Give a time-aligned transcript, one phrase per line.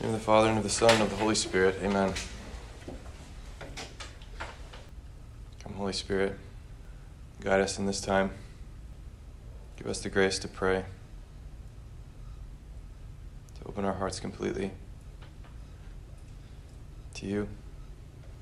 [0.00, 1.78] In the Father, and of the Son, and of the Holy Spirit.
[1.82, 2.12] Amen.
[5.62, 6.36] Come, Holy Spirit,
[7.40, 8.30] guide us in this time.
[9.76, 10.84] Give us the grace to pray,
[13.58, 14.72] to open our hearts completely
[17.14, 17.48] to you,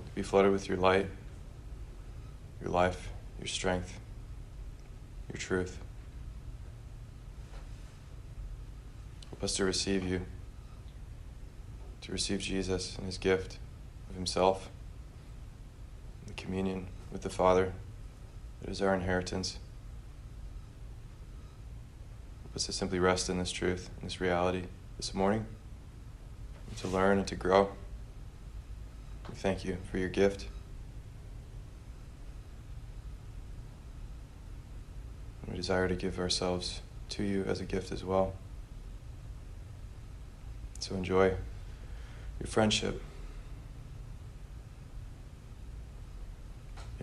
[0.06, 1.06] to be flooded with your light,
[2.60, 4.00] your life, your strength,
[5.32, 5.78] your truth.
[9.30, 10.22] Help us to receive you
[12.02, 13.58] to receive Jesus and his gift
[14.10, 14.68] of himself,
[16.26, 17.72] the communion with the Father
[18.60, 19.58] that is our inheritance.
[22.42, 24.64] Help us to simply rest in this truth, in this reality
[24.96, 25.46] this morning,
[26.68, 27.70] and to learn and to grow.
[29.28, 30.46] We thank you for your gift.
[35.48, 38.32] We desire to give ourselves to you as a gift as well.
[40.80, 41.34] So enjoy
[42.42, 43.00] your friendship.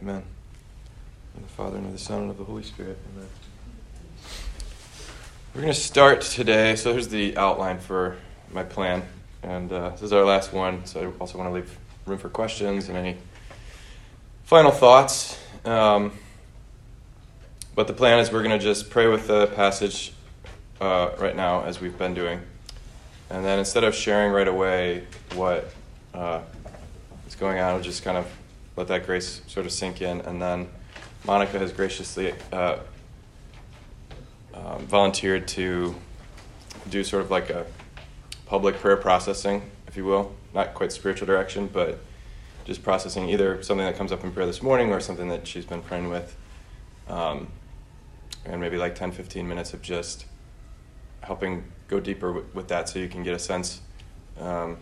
[0.02, 0.22] Amen.
[1.36, 2.98] In the Father, and of the Son, and of the Holy Spirit.
[3.16, 3.30] Amen.
[5.56, 6.76] We're going to start today.
[6.76, 8.18] So here's the outline for
[8.52, 9.04] my plan.
[9.42, 10.86] And uh, this is our last one.
[10.86, 13.16] So I also want to leave room for questions and any
[14.44, 15.40] final thoughts.
[15.64, 16.12] Um,
[17.76, 20.12] but the plan is we're going to just pray with the passage
[20.82, 22.42] uh, right now, as we've been doing.
[23.30, 25.72] And then instead of sharing right away what
[26.14, 26.42] uh,
[27.28, 28.28] is going on, we'll just kind of
[28.76, 30.22] let that grace sort of sink in.
[30.22, 30.70] And then
[31.26, 32.78] Monica has graciously uh,
[34.54, 35.96] um, volunteered to
[36.90, 37.66] do sort of like a
[38.46, 40.36] public prayer processing, if you will.
[40.54, 42.00] Not quite spiritual direction, but
[42.66, 45.66] just processing either something that comes up in prayer this morning or something that she's
[45.66, 46.36] been praying with.
[47.08, 47.48] Um,
[48.46, 50.26] and maybe like 10, 15 minutes of just
[51.22, 53.82] helping go deeper with, with that so you can get a sense
[54.40, 54.78] um,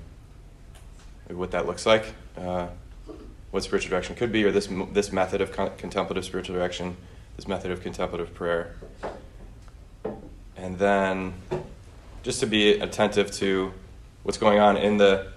[1.29, 2.67] what that looks like, uh,
[3.51, 6.95] what spiritual direction could be, or this, this method of con- contemplative spiritual direction,
[7.35, 8.75] this method of contemplative prayer.
[10.55, 11.33] And then
[12.23, 13.73] just to be attentive to
[14.23, 15.27] what's going on in the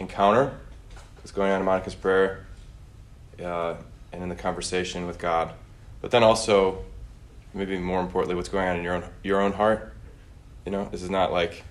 [0.00, 0.56] encounter,
[1.16, 2.46] what's going on in Monica's prayer,
[3.42, 3.74] uh,
[4.12, 5.52] and in the conversation with God.
[6.00, 6.84] But then also,
[7.52, 9.95] maybe more importantly, what's going on in your own, your own heart
[10.66, 11.62] you know, this is not like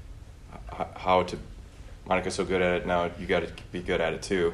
[0.96, 1.38] how to.
[2.08, 3.12] Monica's so good at it now.
[3.20, 4.54] You got to be good at it too,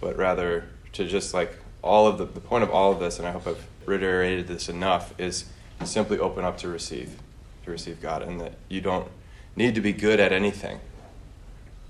[0.00, 3.26] but rather to just like all of the the point of all of this, and
[3.26, 5.46] I hope I've reiterated this enough, is
[5.84, 7.18] simply open up to receive,
[7.64, 9.08] to receive God, and that you don't
[9.56, 10.78] need to be good at anything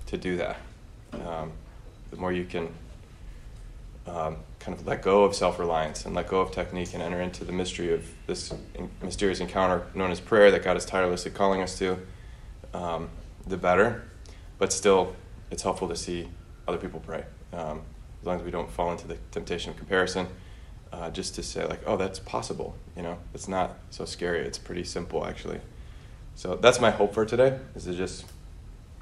[0.07, 0.57] to do that.
[1.13, 1.51] Um,
[2.09, 2.69] the more you can
[4.07, 7.19] um, kind of let go of self reliance and let go of technique and enter
[7.19, 8.53] into the mystery of this
[9.01, 11.97] mysterious encounter known as prayer that God is tirelessly calling us to,
[12.73, 13.09] um,
[13.47, 14.03] the better.
[14.59, 15.15] But still,
[15.49, 16.29] it's helpful to see
[16.67, 17.25] other people pray.
[17.51, 17.81] Um,
[18.21, 20.27] as long as we don't fall into the temptation of comparison,
[20.93, 22.75] uh, just to say, like, oh, that's possible.
[22.95, 24.45] You know, it's not so scary.
[24.45, 25.59] It's pretty simple, actually.
[26.35, 28.25] So that's my hope for today, is to just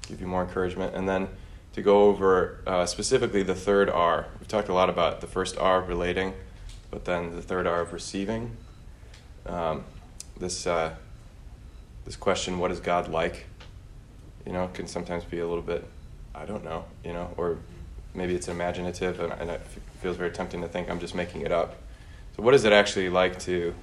[0.07, 0.95] give you more encouragement.
[0.95, 1.27] And then
[1.73, 4.27] to go over uh, specifically the third R.
[4.39, 6.33] We've talked a lot about the first R, of relating,
[6.91, 8.57] but then the third R of receiving.
[9.45, 9.83] Um,
[10.37, 10.95] this uh,
[12.05, 13.45] this question, what is God like?
[14.45, 15.85] You know, can sometimes be a little bit,
[16.33, 17.57] I don't know, you know, or
[18.15, 19.61] maybe it's imaginative, and, and it
[20.01, 21.75] feels very tempting to think I'm just making it up.
[22.35, 23.75] So, what is it actually like to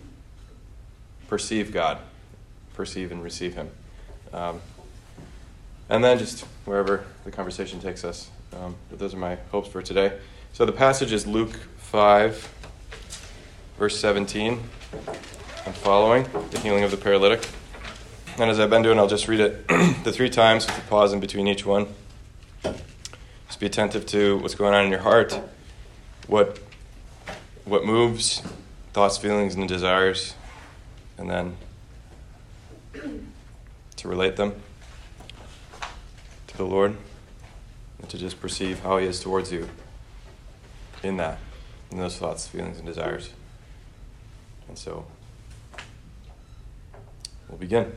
[1.28, 1.98] perceive God,
[2.74, 3.70] perceive and receive Him?
[4.32, 4.60] Um,
[5.88, 8.30] and then just wherever the conversation takes us.
[8.52, 10.18] Um, but those are my hopes for today.
[10.52, 12.52] So the passage is Luke 5,
[13.78, 14.60] verse 17
[15.66, 17.48] and following, the healing of the paralytic.
[18.38, 19.68] And as I've been doing, I'll just read it
[20.04, 21.86] the three times with a pause in between each one.
[22.62, 25.38] Just be attentive to what's going on in your heart,
[26.26, 26.58] what,
[27.64, 28.42] what moves,
[28.92, 30.34] thoughts, feelings, and desires,
[31.16, 31.56] and then
[33.96, 34.54] to relate them
[36.56, 36.96] the Lord
[37.98, 39.68] and to just perceive how He is towards you
[41.02, 41.38] in that,
[41.90, 43.30] in those thoughts, feelings, and desires.
[44.68, 45.06] And so
[47.48, 47.92] we'll begin.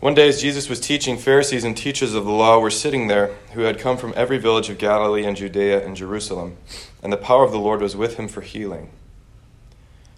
[0.00, 3.34] One day, as Jesus was teaching, Pharisees and teachers of the law were sitting there,
[3.54, 6.58] who had come from every village of Galilee and Judea and Jerusalem,
[7.02, 8.90] and the power of the Lord was with him for healing.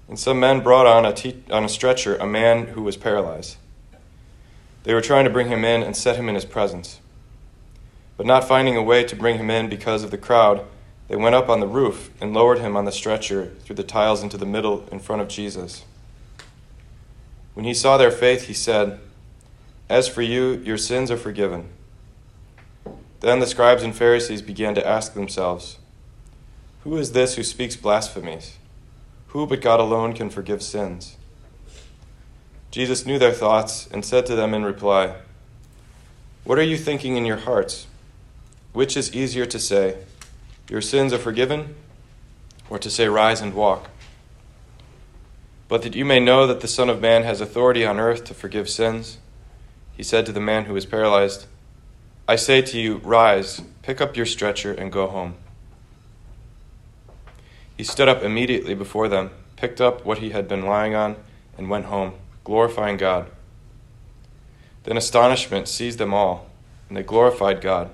[0.09, 3.59] And some men brought on a, te- on a stretcher a man who was paralyzed.
[4.83, 7.01] They were trying to bring him in and set him in his presence.
[8.17, 10.65] But not finding a way to bring him in because of the crowd,
[11.09, 14.23] they went up on the roof and lowered him on the stretcher through the tiles
[14.23, 15.85] into the middle in front of Jesus.
[17.55, 19.01] When he saw their faith, he said,
[19.89, 21.69] As for you, your sins are forgiven.
[23.21, 25.79] Then the scribes and Pharisees began to ask themselves,
[26.85, 28.59] Who is this who speaks blasphemies?
[29.29, 31.17] Who but God alone can forgive sins?
[32.71, 35.15] Jesus knew their thoughts and said to them in reply,
[36.45, 37.87] What are you thinking in your hearts?
[38.77, 39.97] Which is easier to say,
[40.69, 41.77] Your sins are forgiven,
[42.69, 43.89] or to say, Rise and walk?
[45.67, 48.35] But that you may know that the Son of Man has authority on earth to
[48.35, 49.17] forgive sins,
[49.97, 51.47] he said to the man who was paralyzed,
[52.29, 55.37] I say to you, rise, pick up your stretcher, and go home.
[57.79, 61.17] He stood up immediately before them, picked up what he had been lying on,
[61.57, 62.13] and went home,
[62.45, 63.31] glorifying God.
[64.85, 66.51] Then astonishment seized them all,
[66.91, 67.91] and they glorified God.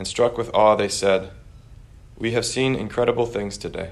[0.00, 1.30] And struck with awe, they said,
[2.16, 3.90] We have seen incredible things today.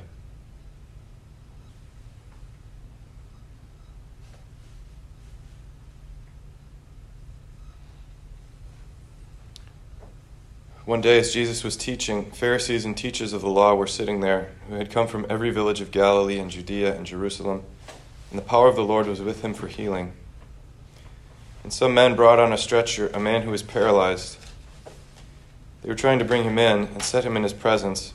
[10.86, 14.52] One day, as Jesus was teaching, Pharisees and teachers of the law were sitting there,
[14.66, 17.64] who had come from every village of Galilee and Judea and Jerusalem,
[18.30, 20.14] and the power of the Lord was with him for healing.
[21.62, 24.38] And some men brought on a stretcher a man who was paralyzed.
[25.82, 28.14] They were trying to bring him in and set him in his presence,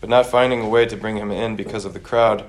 [0.00, 2.44] but not finding a way to bring him in because of the crowd,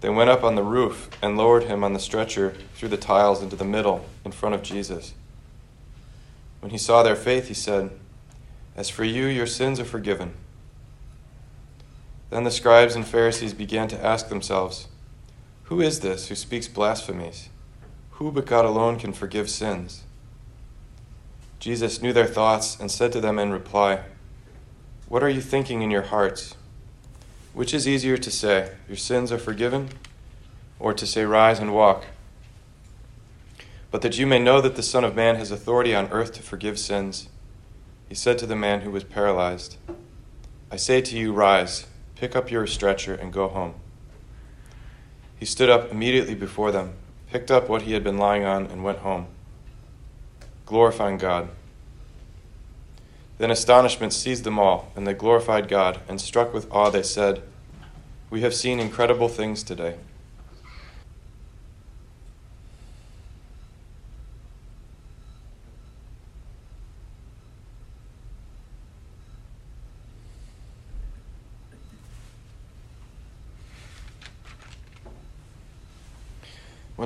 [0.00, 3.42] they went up on the roof and lowered him on the stretcher through the tiles
[3.42, 5.14] into the middle in front of Jesus.
[6.60, 7.90] When he saw their faith, he said,
[8.76, 10.34] as for you, your sins are forgiven.
[12.28, 14.88] Then the scribes and Pharisees began to ask themselves,
[15.64, 17.48] Who is this who speaks blasphemies?
[18.12, 20.02] Who but God alone can forgive sins?
[21.58, 24.00] Jesus knew their thoughts and said to them in reply,
[25.08, 26.54] What are you thinking in your hearts?
[27.54, 29.88] Which is easier to say, Your sins are forgiven,
[30.78, 32.04] or to say, Rise and walk?
[33.90, 36.42] But that you may know that the Son of Man has authority on earth to
[36.42, 37.28] forgive sins
[38.08, 39.76] he said to the man who was paralyzed,
[40.70, 43.74] I say to you, rise, pick up your stretcher, and go home.
[45.38, 46.94] He stood up immediately before them,
[47.30, 49.26] picked up what he had been lying on, and went home,
[50.66, 51.48] glorifying God.
[53.38, 57.42] Then astonishment seized them all, and they glorified God, and struck with awe, they said,
[58.30, 59.96] We have seen incredible things today.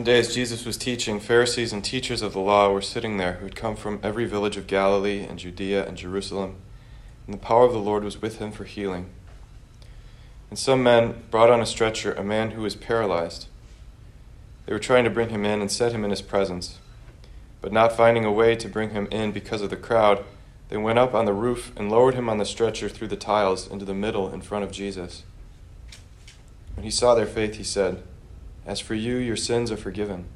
[0.01, 3.35] One day, as Jesus was teaching, Pharisees and teachers of the law were sitting there
[3.35, 6.57] who had come from every village of Galilee and Judea and Jerusalem,
[7.27, 9.11] and the power of the Lord was with him for healing.
[10.49, 13.49] And some men brought on a stretcher a man who was paralyzed.
[14.65, 16.79] They were trying to bring him in and set him in his presence.
[17.61, 20.25] But not finding a way to bring him in because of the crowd,
[20.71, 23.71] they went up on the roof and lowered him on the stretcher through the tiles
[23.71, 25.25] into the middle in front of Jesus.
[26.75, 28.03] When he saw their faith, he said,
[28.71, 30.27] as for you, your sins are forgiven.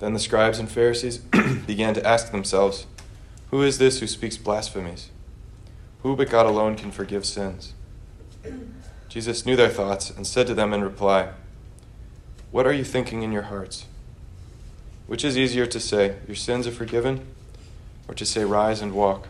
[0.00, 1.16] Then the scribes and Pharisees
[1.66, 2.86] began to ask themselves,
[3.50, 5.08] Who is this who speaks blasphemies?
[6.02, 7.72] Who but God alone can forgive sins?
[9.08, 11.30] Jesus knew their thoughts and said to them in reply,
[12.50, 13.86] What are you thinking in your hearts?
[15.06, 17.26] Which is easier to say, Your sins are forgiven,
[18.06, 19.28] or to say, Rise and walk?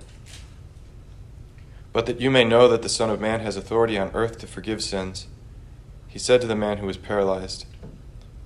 [1.92, 4.48] But that you may know that the Son of Man has authority on earth to
[4.48, 5.28] forgive sins,
[6.14, 7.66] he said to the man who was paralyzed,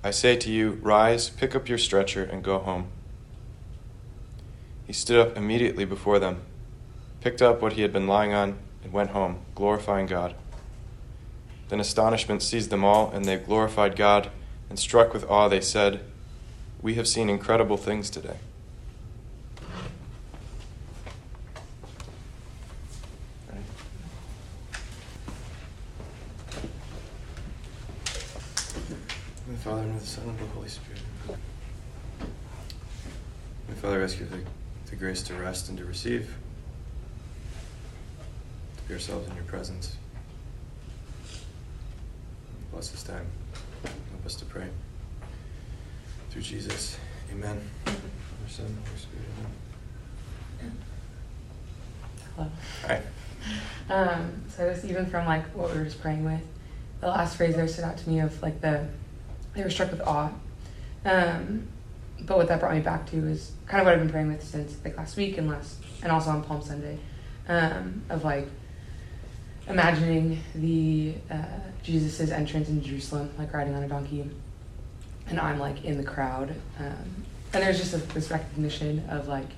[0.03, 2.87] I say to you, rise, pick up your stretcher, and go home.
[4.87, 6.41] He stood up immediately before them,
[7.21, 10.33] picked up what he had been lying on, and went home, glorifying God.
[11.67, 14.31] Then astonishment seized them all, and they glorified God,
[14.67, 15.99] and struck with awe, they said,
[16.81, 18.37] We have seen incredible things today.
[29.69, 31.01] Father, and of the Son, and of the Holy Spirit.
[33.67, 34.39] My Father, I ask you the,
[34.89, 36.35] the grace to rest and to receive,
[38.77, 39.95] to be ourselves in your presence.
[42.71, 43.27] Bless this time.
[43.83, 44.69] Help us to pray.
[46.31, 46.97] Through Jesus.
[47.31, 47.61] Amen.
[47.85, 47.93] Our
[48.47, 49.27] Son, Holy Spirit.
[50.61, 50.77] Amen.
[52.35, 52.49] Hello.
[52.87, 53.01] Hi.
[53.93, 56.41] Um, so just even from like what we were just praying with,
[57.01, 58.87] the last phrase there stood out to me of like the
[59.55, 60.31] they were struck with awe.
[61.05, 61.67] Um,
[62.21, 64.43] but what that brought me back to is kind of what I've been praying with
[64.43, 66.97] since like last week and last, and also on Palm Sunday,
[67.47, 68.47] um, of like
[69.67, 71.43] imagining the uh,
[71.83, 74.29] Jesus's entrance in Jerusalem, like riding on a donkey,
[75.27, 79.49] and I'm like in the crowd, um, and there's just a, this recognition of like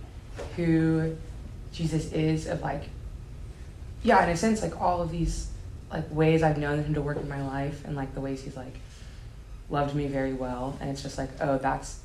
[0.55, 1.15] who
[1.73, 2.83] Jesus is of like,
[4.03, 5.47] yeah, in a sense, like all of these
[5.91, 8.55] like ways I've known him to work in my life and like the ways he's
[8.55, 8.75] like
[9.71, 10.77] loved me very well.
[10.79, 11.99] And it's just like, oh, that's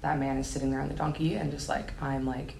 [0.00, 2.54] that man is sitting there on the donkey and just like I'm like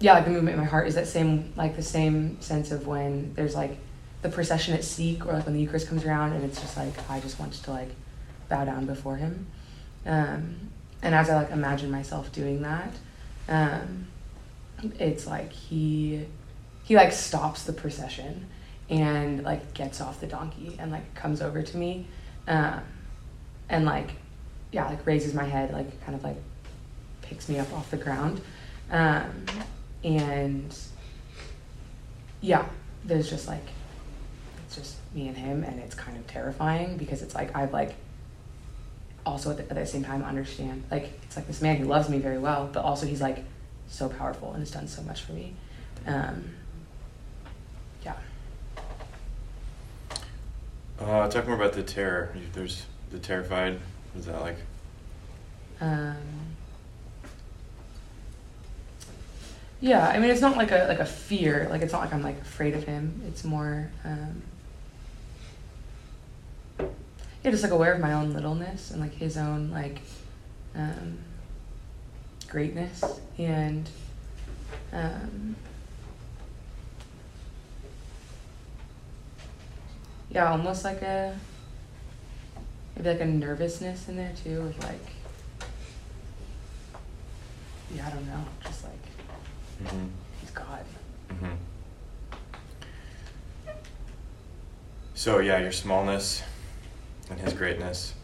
[0.00, 2.86] yeah, like the movement in my heart is that same like the same sense of
[2.86, 3.78] when there's like
[4.22, 6.94] the procession at Seek or like when the Eucharist comes around and it's just like
[7.10, 7.90] I just want to like
[8.48, 9.46] bow down before him.
[10.06, 10.70] Um,
[11.02, 12.94] and as I like imagine myself doing that,
[13.48, 14.06] um,
[14.98, 16.26] it's like he
[16.84, 18.46] he like stops the procession
[18.88, 22.06] and like gets off the donkey and like comes over to me
[22.46, 22.80] um,
[23.68, 24.10] and like
[24.72, 26.36] yeah like raises my head like kind of like
[27.22, 28.40] picks me up off the ground.
[28.90, 29.44] Um,
[30.04, 30.74] and
[32.40, 32.64] yeah
[33.04, 33.64] there's just like
[34.64, 37.96] it's just me and him and it's kind of terrifying because it's like i've like
[39.26, 42.08] also at the, at the same time understand like it's like this man who loves
[42.08, 43.44] me very well but also he's like
[43.88, 45.54] so powerful and has done so much for me.
[46.06, 46.50] Um,
[48.04, 48.14] yeah.
[51.00, 52.34] Uh, talk more about the terror.
[52.52, 53.74] There's the terrified.
[54.12, 54.56] What is that like?
[55.80, 56.16] Um,
[59.80, 61.68] yeah, I mean, it's not like a like a fear.
[61.70, 63.22] Like it's not like I'm like afraid of him.
[63.28, 64.42] It's more, um,
[67.44, 70.00] yeah, just like aware of my own littleness and like his own like
[70.74, 71.18] um,
[72.48, 73.04] greatness
[73.38, 73.88] and
[74.92, 75.54] um,
[80.30, 81.38] yeah, almost like a
[82.98, 85.00] maybe like a nervousness in there too, of like
[87.94, 88.92] yeah, I don't know, just like
[89.84, 90.06] Mm-hmm.
[90.40, 90.84] he's God.
[91.30, 91.54] Mm-hmm.
[95.14, 96.42] So yeah, your smallness
[97.30, 98.14] and his greatness.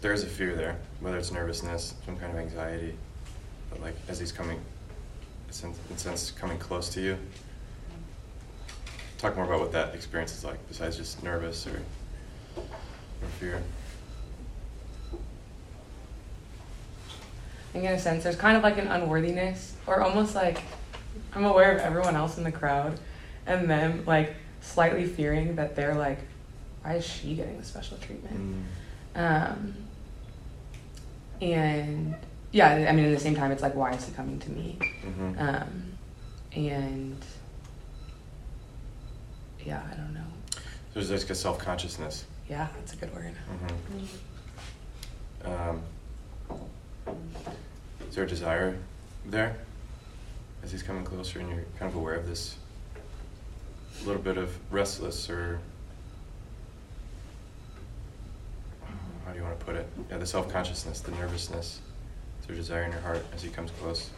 [0.00, 2.94] There is a fear there, whether it's nervousness, some kind of anxiety,
[3.70, 4.60] but like as he's coming,
[5.48, 7.18] in sense, sense coming close to you.
[9.18, 11.82] Talk more about what that experience is like, besides just nervous or,
[13.42, 13.62] or.
[17.68, 20.62] I think in a sense, there's kind of like an unworthiness, or almost like
[21.34, 22.98] I'm aware of everyone else in the crowd,
[23.46, 26.18] and them like slightly fearing that they're like,
[26.82, 28.64] why is she getting the special treatment?
[29.14, 29.74] Um,
[31.40, 32.14] and
[32.52, 34.78] yeah, I mean, at the same time, it's like, why is he coming to me?
[35.04, 35.38] Mm-hmm.
[35.38, 35.84] Um,
[36.52, 37.16] and
[39.64, 40.20] yeah, I don't know.
[40.94, 42.24] There's like a self consciousness.
[42.48, 43.34] Yeah, that's a good word.
[45.44, 45.52] Mm-hmm.
[45.52, 45.82] Um,
[48.08, 48.78] is there a desire
[49.26, 49.56] there
[50.62, 52.56] as he's coming closer and you're kind of aware of this
[54.04, 55.60] little bit of restless or
[59.26, 59.86] how do you want to put it?
[60.10, 61.80] Yeah, the self consciousness, the nervousness.
[62.40, 64.08] Is there a desire in your heart as he comes close?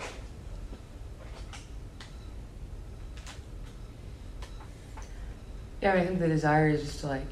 [5.82, 7.26] Yeah, I, I think the desire is just to like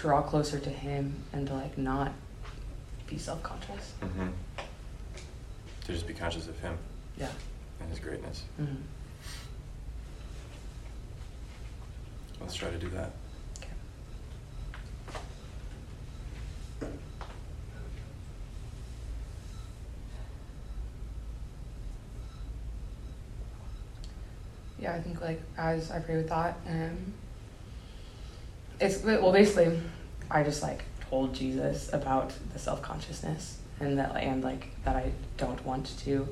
[0.00, 2.12] draw closer to him and to like not
[3.06, 3.92] be self conscious.
[4.00, 4.28] Mm-hmm.
[5.84, 6.78] To just be conscious of him
[7.18, 7.28] Yeah.
[7.80, 8.44] and his greatness.
[8.60, 8.76] Mm-hmm.
[12.40, 13.10] Let's try to do that.
[24.78, 27.12] Yeah, I think like as I pray with that, um,
[28.80, 29.78] it's well basically,
[30.30, 35.12] I just like told Jesus about the self consciousness and that and like that I
[35.36, 36.28] don't want to,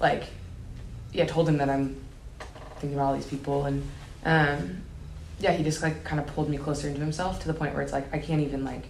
[0.00, 0.24] like,
[1.12, 2.00] yeah, told him that I'm
[2.78, 3.82] thinking about all these people and
[4.24, 4.82] um,
[5.38, 7.82] yeah, he just like kind of pulled me closer into himself to the point where
[7.82, 8.84] it's like I can't even like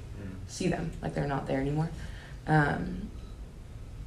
[0.49, 1.90] see them, like they're not there anymore.
[2.47, 3.09] Um,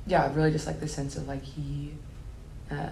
[0.06, 1.94] yeah, really just like the sense of like he,
[2.70, 2.90] uh,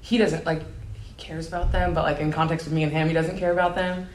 [0.00, 0.62] he doesn't like
[0.94, 3.52] he cares about them, but like in context of me and him, he doesn't care
[3.52, 4.08] about them.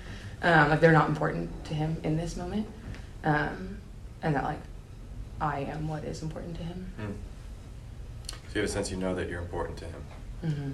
[0.44, 2.66] Um, like they're not important to him in this moment,
[3.24, 3.78] um,
[4.24, 4.60] and that like
[5.40, 6.92] I am what is important to him.
[7.00, 7.14] Mm.
[8.30, 10.04] So you have a sense you know that you're important to him.
[10.42, 10.72] hmm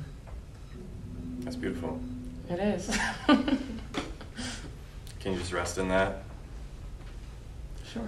[1.44, 2.00] That's beautiful.
[2.50, 2.98] It is.
[5.20, 6.24] Can you just rest in that?
[7.94, 8.04] sure.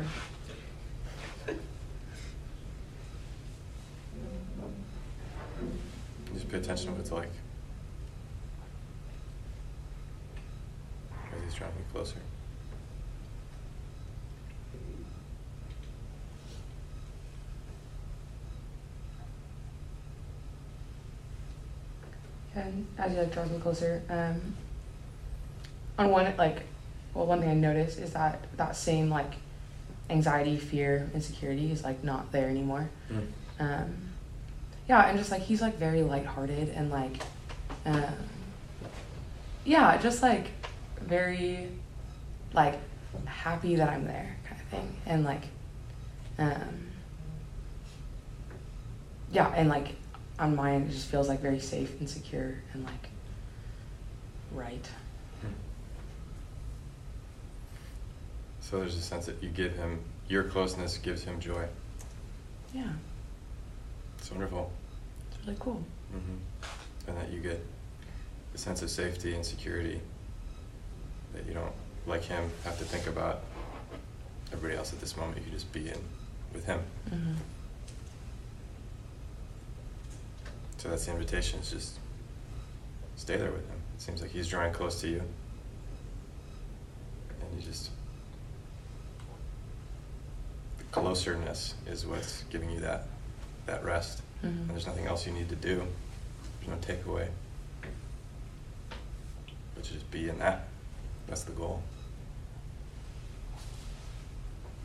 [6.33, 7.29] Just pay attention to what it's like.
[11.61, 12.15] As he's drawing you closer.
[22.55, 24.55] And as he like draws me closer, um,
[25.97, 26.63] on one like,
[27.13, 29.33] well, one thing I noticed is that that same like
[30.09, 32.89] anxiety, fear, insecurity is like not there anymore.
[33.11, 33.27] Mm.
[33.59, 33.95] um,
[34.87, 37.21] yeah, and just like he's like very lighthearted and like,
[37.85, 38.15] um,
[39.63, 40.47] yeah, just like
[41.01, 41.69] very
[42.53, 42.79] like
[43.25, 45.43] happy that I'm there kind of thing, and like,
[46.37, 46.87] um,
[49.31, 49.95] yeah, and like
[50.39, 53.09] on my end, it just feels like very safe and secure and like
[54.53, 54.89] right.
[58.61, 61.65] So there's a sense that you give him your closeness gives him joy.
[62.71, 62.89] Yeah,
[64.19, 64.71] It's wonderful.
[65.31, 65.83] it's really cool.
[66.11, 66.35] hmm
[67.07, 67.65] And that you get
[68.53, 70.01] a sense of safety and security
[71.39, 71.71] that you don't,
[72.05, 73.41] like him, have to think about
[74.51, 75.37] everybody else at this moment.
[75.37, 75.97] You can just be in
[76.53, 76.79] with him.
[77.09, 77.33] hmm
[80.77, 81.59] So that's the invitation.
[81.59, 81.95] Is just
[83.17, 83.77] stay there with him.
[83.95, 85.21] It seems like he's drawing close to you,
[87.41, 87.89] and you just
[90.77, 93.07] the closeness is what's giving you that
[93.65, 94.21] that rest.
[94.41, 94.47] Mhm.
[94.61, 95.85] And there's nothing else you need to do.
[96.65, 97.27] There's no takeaway.
[99.75, 100.65] But to just be in that.
[101.29, 101.81] That's the goal.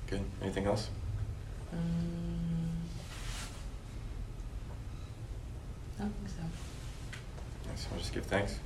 [0.06, 0.20] Good.
[0.42, 0.90] Anything else?
[1.74, 1.78] Mm,
[5.98, 7.68] I don't think so.
[7.70, 7.86] Nice.
[7.90, 8.58] I'll just give thanks.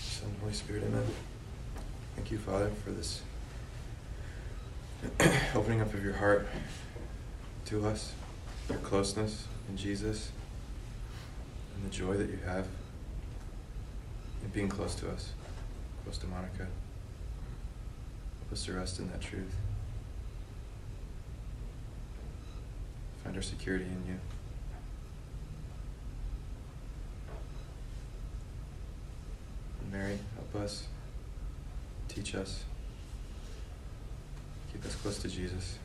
[0.00, 1.04] Son, Holy Spirit, amen.
[2.14, 3.22] Thank you, Father, for this
[5.56, 6.46] opening up of your heart
[7.66, 8.12] to us,
[8.68, 10.30] your closeness in Jesus,
[11.74, 12.68] and the joy that you have
[14.44, 15.32] in being close to us,
[16.04, 16.66] close to Monica.
[18.40, 19.56] Help us to rest in that truth.
[23.24, 24.20] Find our security in you.
[29.80, 30.86] And Mary, help us,
[32.08, 32.64] teach us,
[34.70, 35.78] keep us close to Jesus.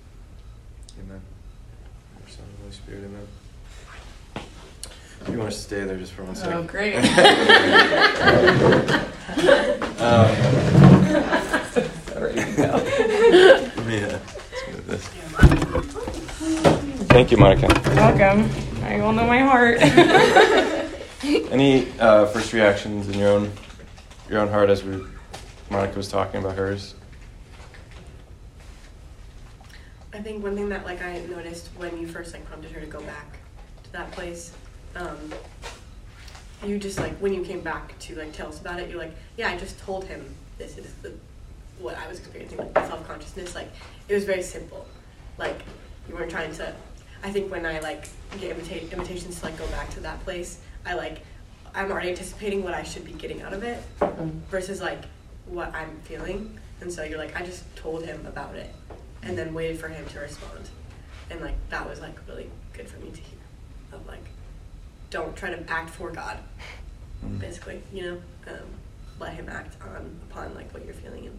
[0.99, 1.21] Amen.
[2.21, 3.27] Our Son, Holy Spirit, amen.
[5.21, 6.53] If you want to stay there just for one oh, second.
[6.53, 6.95] Oh, great.
[10.01, 10.29] um,
[12.21, 12.71] Ready to go.
[13.75, 15.07] let me, let's move this.
[17.07, 17.67] Thank you, Monica.
[17.95, 18.49] Welcome.
[18.83, 19.77] I all know my heart.
[21.51, 23.51] Any uh, first reactions in your own
[24.29, 25.03] your own heart as we
[25.69, 26.95] Monica was talking about hers?
[30.13, 32.87] I think one thing that like I noticed when you first like prompted her to
[32.87, 33.37] go back
[33.83, 34.53] to that place,
[34.95, 35.17] um,
[36.65, 39.13] you just like when you came back to like tell us about it, you're like,
[39.37, 40.23] yeah, I just told him
[40.57, 41.13] this is the
[41.79, 43.55] what I was experiencing like self consciousness.
[43.55, 43.69] Like
[44.07, 44.85] it was very simple.
[45.37, 45.61] Like
[46.07, 46.73] you weren't trying to.
[47.23, 48.07] I think when I like
[48.39, 51.21] get invita- invitations to like go back to that place, I like
[51.73, 54.31] I'm already anticipating what I should be getting out of it Mm.
[54.49, 55.01] versus like
[55.45, 56.57] what I'm feeling.
[56.81, 58.73] And so you're like, I just told him about it
[59.23, 60.69] and then waited for him to respond.
[61.29, 63.39] And like that was like really good for me to hear.
[63.93, 64.23] Of like,
[65.09, 66.37] don't try to act for God,
[67.25, 67.39] Mm.
[67.39, 68.21] basically, you know?
[68.47, 68.67] Um,
[69.19, 71.37] let him act on upon like what you're feeling and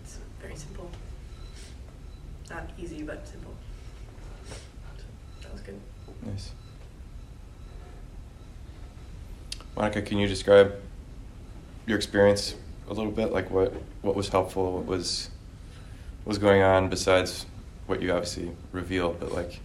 [0.00, 0.90] it's very simple.
[2.48, 3.54] Not easy but simple.
[4.48, 4.54] So
[5.42, 5.78] that was good.
[6.24, 6.52] Nice.
[9.76, 10.74] Monica, can you describe
[11.86, 12.54] your experience
[12.88, 13.32] a little bit?
[13.32, 14.72] Like what what was helpful?
[14.72, 15.28] What was
[16.22, 17.44] what was going on besides
[17.86, 19.60] what you obviously revealed, but like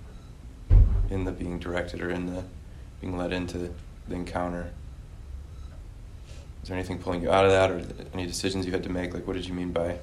[1.10, 2.44] in the being directed or in the
[3.02, 4.72] being led into the encounter?
[6.62, 7.82] Is there anything pulling you out of that, or
[8.14, 9.14] any decisions you had to make?
[9.14, 9.98] Like, what did you mean by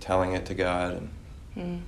[0.00, 0.92] telling it to God?
[0.94, 1.08] And
[1.56, 1.80] Mm.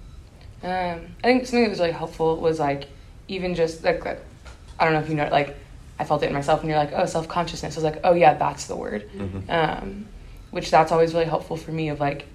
[0.64, 2.88] Um, I think something that was really helpful was like
[3.28, 4.20] even just like like,
[4.78, 5.56] I don't know if you know like
[6.00, 8.12] I felt it in myself and you're like oh self consciousness I was like oh
[8.14, 9.48] yeah that's the word Mhm.
[9.50, 10.06] um,
[10.50, 12.26] which that's always really helpful for me of like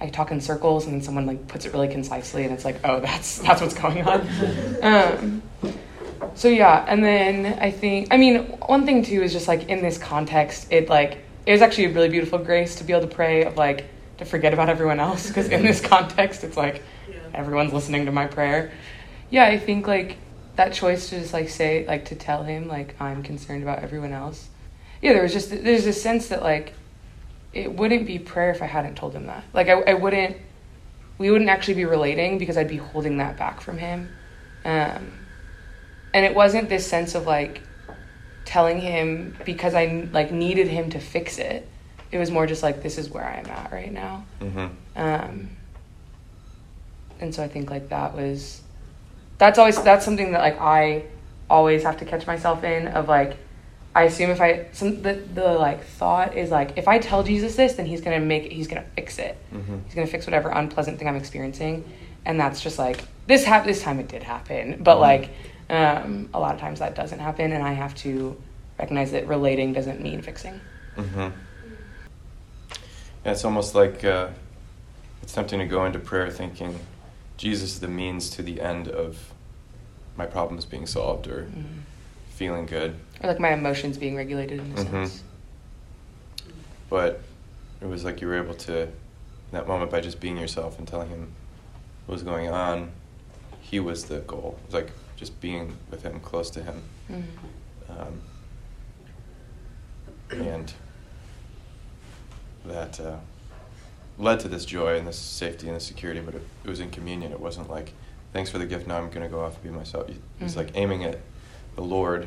[0.00, 2.76] I talk in circles and then someone like puts it really concisely and it's like
[2.84, 4.20] oh that's that's what's going on
[4.82, 5.42] um,
[6.34, 9.82] so yeah and then I think I mean one thing too is just like in
[9.82, 13.14] this context it like it was actually a really beautiful grace to be able to
[13.14, 13.86] pray of like
[14.18, 17.16] to forget about everyone else because in this context it's like Yeah.
[17.34, 18.70] everyone's listening to my prayer.
[19.30, 20.18] Yeah, I think like
[20.56, 24.12] that choice to just like say like to tell him like I'm concerned about everyone
[24.12, 24.48] else.
[25.00, 26.74] Yeah, there was just there's a sense that like
[27.52, 29.44] it wouldn't be prayer if I hadn't told him that.
[29.52, 30.36] Like I, I wouldn't
[31.18, 34.08] we wouldn't actually be relating because I'd be holding that back from him.
[34.64, 35.12] Um,
[36.14, 37.60] and it wasn't this sense of like
[38.44, 41.66] telling him because I like needed him to fix it.
[42.10, 44.24] It was more just like this is where I'm at right now.
[44.40, 44.66] mm-hmm.
[44.96, 45.48] Um,
[47.20, 48.60] and so I think like that was
[49.38, 51.04] that's always that's something that like I
[51.48, 53.36] always have to catch myself in of like
[53.94, 57.56] I assume if I some the, the like thought is like if I tell Jesus
[57.56, 59.78] this then he's gonna make it, he's gonna fix it Mm-hmm.
[59.86, 61.84] he's gonna fix whatever unpleasant thing I'm experiencing
[62.24, 65.00] and that's just like this hap- this time it did happen but Mhm.
[65.00, 65.30] like
[65.72, 68.36] um, a lot of times that doesn't happen, and I have to
[68.78, 70.60] recognize that relating doesn't mean fixing.
[70.96, 71.30] Mm-hmm.
[73.24, 74.28] Yeah, it's almost like uh,
[75.22, 76.78] it's tempting to go into prayer thinking
[77.36, 79.32] Jesus is the means to the end of
[80.16, 81.64] my problems being solved or Mhm.
[82.34, 82.96] feeling good.
[83.22, 84.90] Or like my emotions being regulated in a Mhm.
[84.90, 85.22] sense.
[86.90, 87.20] But
[87.80, 88.92] it was like you were able to, in
[89.52, 91.28] that moment, by just being yourself and telling him
[92.06, 92.90] what was going on,
[93.60, 94.58] he was the goal.
[94.62, 94.90] It was like
[95.22, 96.82] just being with him, close to him.
[97.08, 97.22] Mhm.
[97.88, 98.20] Um,
[100.32, 100.72] and
[102.64, 103.18] that uh,
[104.18, 106.90] led to this joy and this safety and this security, but it, it was in
[106.90, 107.30] communion.
[107.30, 107.92] It wasn't like,
[108.32, 110.08] thanks for the gift, now I'm going to go off and be myself.
[110.08, 110.56] It was Mhm.
[110.56, 111.20] like aiming at
[111.76, 112.26] the Lord,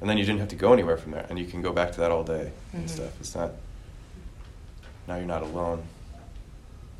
[0.00, 1.90] and then you didn't have to go anywhere from there, and you can go back
[1.92, 2.90] to that all day and Mhm.
[2.90, 3.18] stuff.
[3.18, 3.50] It's not,
[5.08, 5.82] now you're not alone.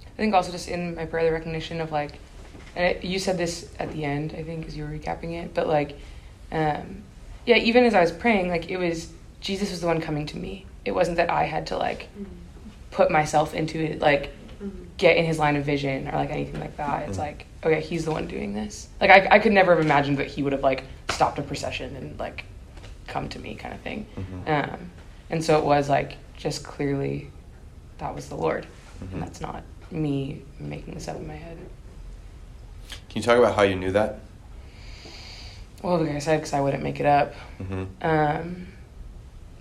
[0.06, 2.18] I think also just in my prayer, the recognition of like,
[2.76, 5.52] and it, you said this at the end, I think, as you were recapping it,
[5.54, 5.98] but like,
[6.50, 7.02] um,
[7.46, 10.38] yeah, even as I was praying, like it was Jesus was the one coming to
[10.38, 10.66] me.
[10.84, 12.08] It wasn't that I had to like
[12.90, 14.30] put myself into it, like
[14.96, 17.08] get in his line of vision or like anything like that.
[17.08, 17.22] It's Mhm.
[17.22, 18.88] like, okay, he's the one doing this.
[19.00, 21.96] Like I, I could never have imagined that he would have like stopped a procession
[21.96, 22.44] and like
[23.08, 24.06] come to me kind of thing.
[24.16, 24.48] Mhm.
[24.72, 24.90] Um,
[25.30, 27.30] and so it was like just clearly
[27.98, 28.66] that was the Lord,
[29.12, 31.58] and that's not me making this up in my head.
[33.12, 34.20] Can you talk about how you knew that?
[35.82, 37.34] Well, like I said, because I wouldn't make it up.
[37.60, 37.82] Mm-hmm.
[38.00, 38.68] Um,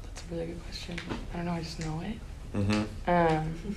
[0.02, 0.98] that's a really good question.
[1.34, 1.52] I don't know.
[1.52, 2.58] I just know it.
[2.58, 3.10] Mm-hmm.
[3.10, 3.76] Um,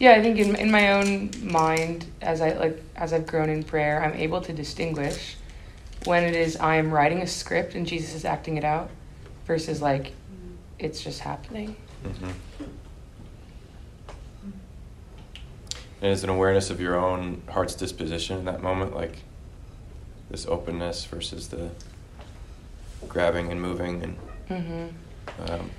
[0.00, 3.62] yeah, I think in in my own mind, as I like as I've grown in
[3.62, 5.36] prayer, I'm able to distinguish
[6.06, 8.90] when it is I am writing a script and Jesus is acting it out,
[9.46, 10.12] versus like
[10.80, 11.76] it's just happening.
[12.02, 12.30] Mm-hmm.
[16.02, 19.18] And is an awareness of your own heart's disposition in that moment, like
[20.30, 21.70] this openness versus the
[23.08, 24.16] grabbing and moving and
[24.48, 25.50] Mm-hmm.
[25.52, 25.70] um,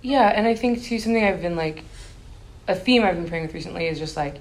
[0.00, 1.82] Yeah, and I think too something I've been like
[2.66, 4.36] a theme I've been praying with recently is just like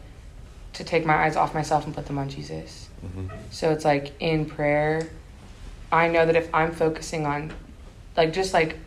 [0.73, 2.87] to take my eyes off myself and put them on Jesus.
[3.05, 3.29] mhm.
[3.51, 5.09] So it's like in prayer,
[5.91, 7.51] I know that if I'm focusing on,
[8.17, 8.77] like, just like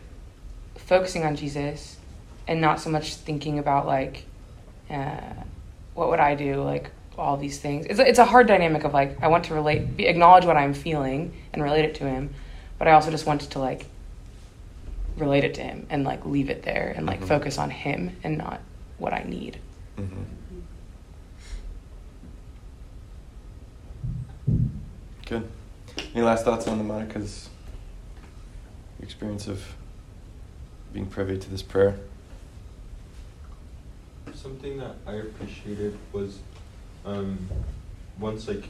[0.75, 1.97] focusing on Jesus
[2.47, 4.25] and not so much thinking about, like,
[4.89, 5.19] uh,
[5.97, 7.87] what would I do, like, all these things.
[7.87, 10.55] It's a, it's a hard dynamic of, like, I want to relate, be, acknowledge what
[10.55, 12.33] I'm feeling and relate it to Him,
[12.77, 13.87] but I also just wanted to, like,
[15.17, 17.27] relate it to Him and, like, leave it there and, like, Mhm.
[17.27, 18.61] focus on Him and not
[18.99, 19.57] what I need.
[19.97, 20.25] Mhm.
[25.25, 25.49] Good.
[26.13, 27.49] Any last thoughts on the Monica's
[29.01, 29.73] experience of
[30.93, 31.97] being privy to this prayer?
[34.41, 36.39] Something that I appreciated was
[37.05, 37.49] um,
[38.19, 38.65] once like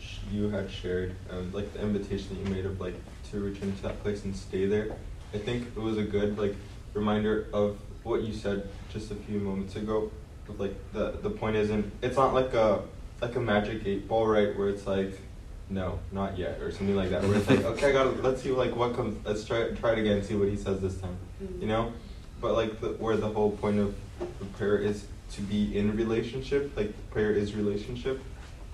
[0.00, 2.94] sh- you had shared um, like the invitation that you made of like
[3.30, 4.96] to return to that place and stay there.
[5.34, 6.56] I think it was a good like
[6.94, 10.10] reminder of what you said just a few moments ago.
[10.48, 12.82] Of like the the point isn't it's not like a
[13.20, 15.20] like a magic eight ball right where it's like
[15.68, 18.50] no not yet or something like that where it's like okay I gotta let's see
[18.52, 21.16] like what comes let's try try it again see what he says this time
[21.60, 21.92] you know
[22.40, 26.76] but like the, where the whole point of the prayer is to be in relationship
[26.76, 28.20] like prayer is relationship.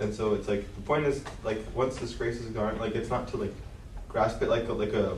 [0.00, 3.10] And so it's like the point is like once this grace is gone like it's
[3.10, 3.54] not to like
[4.08, 5.16] grasp it like a like a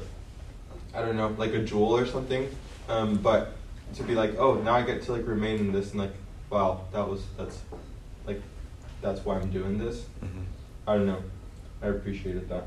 [0.95, 2.49] i don't know like a jewel or something.
[2.89, 3.55] Um but
[3.95, 6.13] to be like oh now i get to like remain in this and like
[6.51, 7.59] wow that was that's
[8.27, 8.41] like
[9.01, 10.05] that's why i'm doing this.
[10.23, 10.43] Mm-hmm.
[10.87, 11.23] i don't know.
[11.85, 12.65] I appreciated that.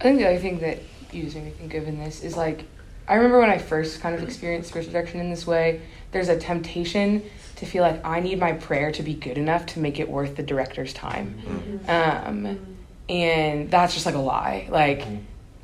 [0.00, 0.78] I think the other thing that
[1.10, 2.64] you just made me think of in this is like,
[3.08, 5.80] I remember when I first kind of experienced spiritual direction in this way,
[6.12, 7.22] there's a temptation
[7.56, 10.36] to feel like I need my prayer to be good enough to make it worth
[10.36, 11.80] the director's time.
[11.88, 12.76] Um,
[13.08, 14.68] and that's just like a lie.
[14.70, 15.04] Like,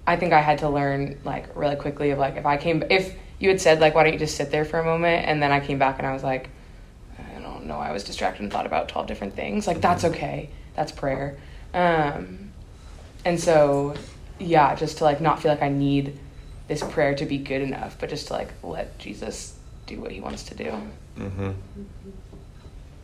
[0.07, 3.14] I think I had to learn like really quickly of like, if I came, if
[3.38, 5.26] you had said like, why don't you just sit there for a moment?
[5.28, 6.48] And then I came back and I was like,
[7.18, 9.66] I don't know, I was distracted and thought about 12 different things.
[9.66, 10.48] Like, that's okay.
[10.74, 11.37] That's prayer.
[11.74, 12.50] Um,
[13.24, 13.94] and so,
[14.38, 16.18] yeah, just to like not feel like I need
[16.68, 20.20] this prayer to be good enough, but just to like let Jesus do what he
[20.20, 20.72] wants to do.
[21.18, 21.50] Mm-hmm.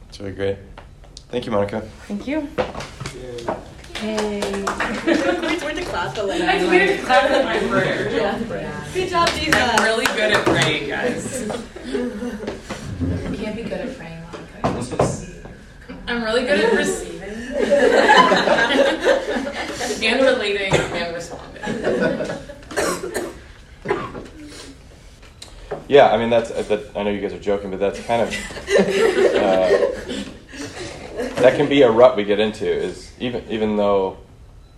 [0.08, 0.56] It's really great.
[1.28, 1.82] Thank you, Monica.
[2.08, 2.48] Thank you.
[3.94, 4.40] Hey.
[4.42, 6.40] It's weird to clap, but like.
[6.42, 8.10] It's weird to clap at my prayer.
[8.10, 8.84] Yeah.
[8.94, 9.54] Good job, Jesus.
[9.54, 11.42] I'm really good at praying, guys.
[11.86, 14.22] You can't be good at praying,
[14.62, 14.96] Monica.
[14.96, 15.30] Just-
[16.08, 17.20] I'm really good at receiving
[20.02, 22.38] and relating and responding.
[25.90, 26.92] Yeah, I mean that's that.
[26.94, 28.28] I know you guys are joking, but that's kind of
[28.78, 29.66] uh,
[31.42, 32.64] that can be a rut we get into.
[32.64, 34.18] Is even even though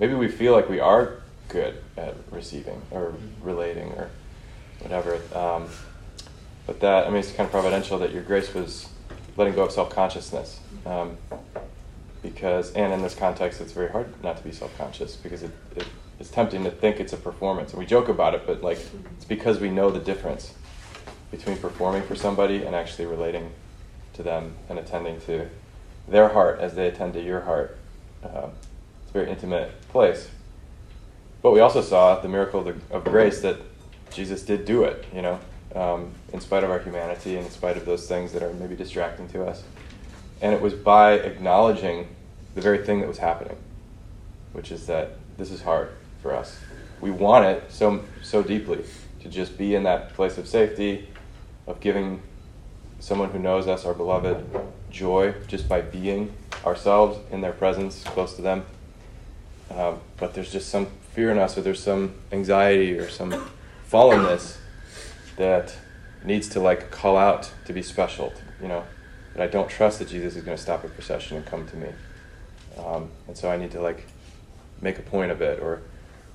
[0.01, 1.21] maybe we feel like we are
[1.51, 4.09] good at receiving or relating or
[4.79, 5.21] whatever.
[5.35, 5.69] Um,
[6.67, 8.89] but that, I mean, it's kind of providential that your grace was
[9.37, 10.61] letting go of self consciousness.
[10.87, 11.19] Um,
[12.23, 15.51] because, and in this context, it's very hard not to be self conscious because it,
[15.77, 15.87] it,
[16.19, 17.73] it's tempting to think it's a performance.
[17.73, 18.79] And we joke about it, but like,
[19.17, 20.55] it's because we know the difference
[21.33, 23.51] between performing for somebody and actually relating
[24.13, 25.49] to them and attending to
[26.07, 27.77] their heart as they attend to your heart.
[28.23, 28.53] Um,
[29.03, 30.29] it's a very intimate place.
[31.43, 33.57] But we also saw the miracle of grace that
[34.13, 35.41] Jesus did do it, you know,
[35.75, 38.77] um, in spite of our humanity and in spite of those things that are maybe
[38.77, 39.65] distracting to us.
[40.41, 42.09] And it was by acknowledging
[42.55, 43.57] the very thing that was happening,
[44.53, 45.91] which is that this is hard
[46.21, 46.61] for us.
[47.01, 48.85] We want it so so deeply
[49.23, 51.09] to just be in that place of safety,
[51.67, 52.23] of giving
[52.99, 54.45] someone who knows us, our beloved,
[54.91, 56.33] joy just by being
[56.65, 58.65] ourselves in their presence, close to them.
[59.71, 63.51] Um, but there's just some fear in us, or there's some anxiety, or some
[63.91, 64.59] fallenness
[65.37, 65.75] that
[66.25, 68.85] needs to like call out to be special, you know.
[69.33, 71.77] But I don't trust that Jesus is going to stop a procession and come to
[71.77, 71.89] me,
[72.79, 74.07] um, and so I need to like
[74.81, 75.81] make a point of it, or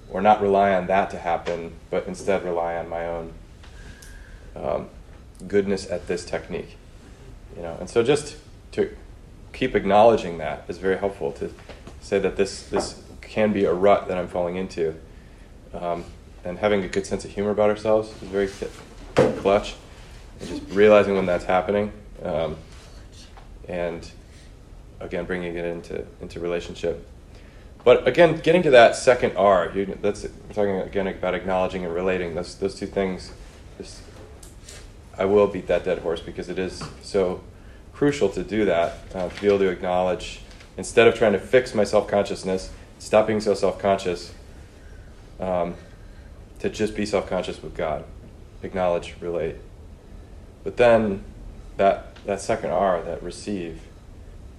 [0.10, 3.34] or not rely on that to happen, but instead rely on my own
[4.56, 4.90] um,
[5.48, 6.78] goodness at this technique,
[7.56, 7.78] you know.
[7.80, 8.38] And so just
[8.74, 8.96] to
[9.54, 11.54] keep acknowledging that is very helpful to
[12.02, 14.96] say that this this can be a rut that I'm falling into.
[15.74, 16.06] Um,
[16.44, 18.50] and having a good sense of humor about ourselves is very
[19.42, 19.76] clutch.
[20.40, 21.92] And just realizing when that's happening,
[22.24, 22.56] um,
[23.68, 24.10] and
[25.00, 27.06] again bringing it into into relationship.
[27.84, 32.36] But again, getting to that second R, you, that's talking again about acknowledging and relating.
[32.36, 33.32] Those those two things.
[35.18, 37.42] I will beat that dead horse because it is so
[37.94, 39.00] crucial to do that.
[39.14, 40.42] Uh, to be able to acknowledge
[40.78, 44.34] instead of trying to fix my self consciousness, stop being so self conscious.
[45.40, 45.76] Um,
[46.60, 48.04] to just be self conscious with God,
[48.64, 49.56] acknowledge, relate.
[50.64, 51.24] But then
[51.78, 53.82] that, that second R, that receive,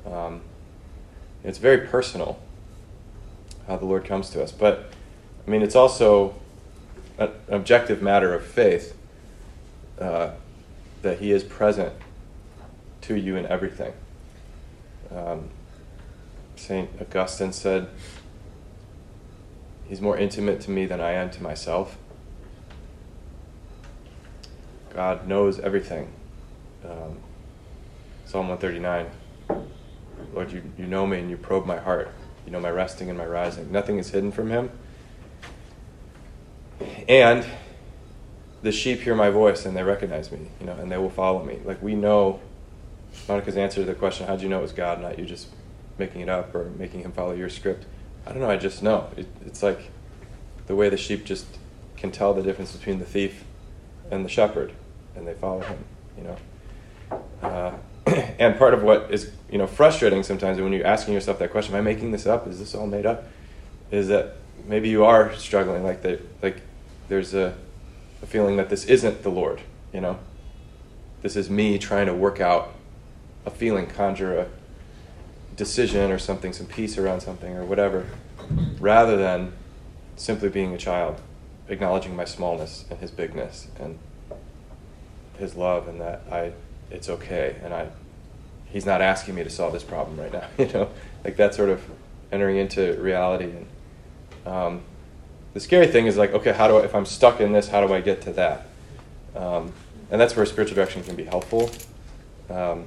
[0.06, 0.40] um,
[1.44, 2.38] it's very personal
[3.66, 4.52] how the Lord comes to us.
[4.52, 4.92] But
[5.46, 6.34] I mean, it's also
[7.18, 8.96] an objective matter of faith
[10.00, 10.30] uh,
[11.02, 11.94] that He is present
[13.02, 13.92] to you in everything.
[15.14, 15.50] Um,
[16.56, 16.90] St.
[17.00, 17.88] Augustine said,
[19.88, 21.96] He's more intimate to me than I am to myself.
[24.92, 26.12] God knows everything.
[26.84, 27.18] Um,
[28.26, 29.06] Psalm 139
[30.34, 32.12] Lord, you, you know me and you probe my heart.
[32.44, 33.70] You know my resting and my rising.
[33.72, 34.70] Nothing is hidden from him.
[37.08, 37.46] And
[38.62, 41.44] the sheep hear my voice and they recognize me, you know, and they will follow
[41.44, 41.58] me.
[41.64, 42.40] Like we know
[43.28, 45.48] Monica's answer to the question, how do you know it was God, not you just
[45.98, 47.86] making it up or making him follow your script?
[48.26, 49.08] I don't know, I just know.
[49.16, 49.90] It, it's like
[50.66, 51.46] the way the sheep just
[51.96, 53.44] can tell the difference between the thief
[54.10, 54.72] and the shepherd,
[55.16, 55.84] and they follow him,
[56.16, 56.36] you know.
[57.42, 57.72] Uh,
[58.38, 61.74] and part of what is, you know, frustrating sometimes when you're asking yourself that question,
[61.74, 62.46] am I making this up?
[62.46, 63.24] Is this all made up?
[63.90, 66.60] Is that maybe you are struggling, like that, like
[67.08, 67.54] there's a,
[68.22, 69.60] a feeling that this isn't the Lord,
[69.92, 70.18] you know.
[71.22, 72.74] This is me trying to work out
[73.44, 74.46] a feeling, conjure a
[75.56, 78.06] decision or something, some peace around something or whatever,
[78.78, 79.52] rather than
[80.16, 81.20] simply being a child,
[81.68, 83.98] acknowledging my smallness and his bigness and
[85.38, 86.52] his love and that I
[86.90, 87.88] it's okay and I
[88.66, 90.90] he's not asking me to solve this problem right now, you know,
[91.24, 91.82] like that sort of
[92.30, 93.66] entering into reality and
[94.46, 94.82] um,
[95.54, 97.86] the scary thing is like okay how do I if I'm stuck in this how
[97.86, 98.66] do I get to that
[99.34, 99.72] um,
[100.10, 101.70] and that's where spiritual direction can be helpful.
[102.50, 102.86] Um,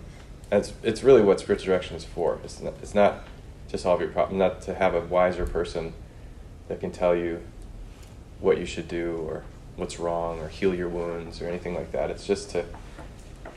[0.49, 2.39] and it's, it's really what spiritual direction is for.
[2.43, 3.23] It's not, it's not
[3.69, 5.93] to solve your problem, not to have a wiser person
[6.67, 7.41] that can tell you
[8.39, 9.43] what you should do or
[9.75, 12.09] what's wrong or heal your wounds or anything like that.
[12.09, 12.65] It's just to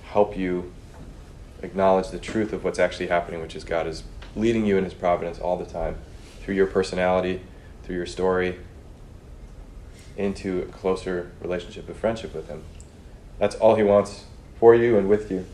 [0.05, 0.73] help you
[1.63, 4.05] acknowledge the truth of what's actually happening, which is God is
[4.37, 5.97] leading you in His providence all the time
[6.43, 7.41] through your personality,
[7.83, 8.59] through your story,
[10.17, 12.63] into a closer relationship of friendship with Him.
[13.39, 14.25] That's all He wants
[14.59, 15.45] for you and with you.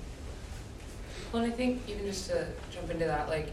[1.33, 3.51] Well, and I think even just to jump into that, like,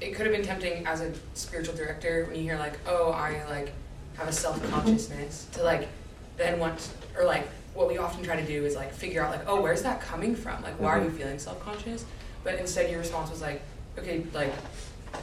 [0.00, 3.44] it could have been tempting as a spiritual director when you hear like, oh, I
[3.48, 3.72] like
[4.16, 5.88] have a self consciousness to like
[6.36, 9.46] then want or like what we often try to do is like figure out like,
[9.46, 10.62] oh, where's that coming from?
[10.62, 12.04] Like, why are you feeling self conscious?
[12.44, 13.62] But instead, your response was like,
[13.98, 14.52] okay, like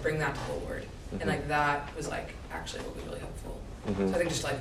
[0.02, 1.21] bring that to the Lord, Mhm.
[1.21, 3.60] and like that was like actually what was really helpful.
[3.88, 4.10] Mhm.
[4.10, 4.58] So I think just like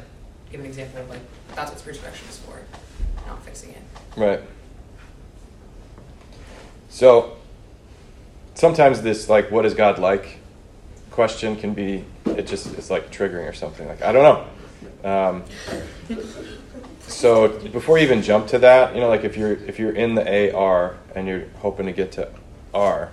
[0.53, 1.21] give an example of like
[1.55, 2.61] that's what spiritual direction is for,
[3.27, 3.83] not fixing it.
[4.17, 4.41] Right.
[6.91, 7.39] So
[8.55, 10.39] sometimes this like what is God like
[11.11, 13.89] question can be it just is like triggering or something.
[13.89, 14.47] Like I don't know.
[15.11, 15.43] Um,
[17.01, 20.15] so before you even jump to that, you know, like if you're if you're in
[20.15, 22.29] the AR and you're hoping to get to
[22.75, 23.11] R,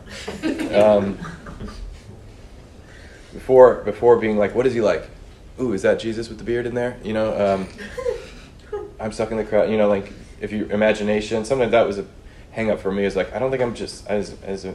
[0.73, 1.17] um,
[3.33, 5.09] before before being like, what is he like?
[5.61, 6.97] Ooh, is that Jesus with the beard in there?
[7.03, 7.67] You know, um,
[8.99, 9.69] I'm stuck in the crowd.
[9.69, 12.05] You know, like if your imagination, something that was a
[12.51, 14.65] hang up for me is like I don't think I'm just as as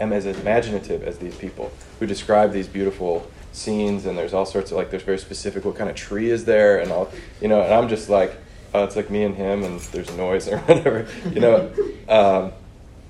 [0.00, 4.70] am as imaginative as these people who describe these beautiful scenes and there's all sorts
[4.70, 7.62] of like there's very specific what kind of tree is there and all you know
[7.62, 8.36] and I'm just like
[8.72, 11.70] oh it's like me and him and there's noise or whatever you know
[12.08, 12.52] um,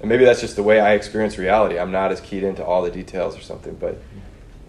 [0.00, 2.83] and maybe that's just the way I experience reality I'm not as keyed into all
[2.83, 3.98] the details or something but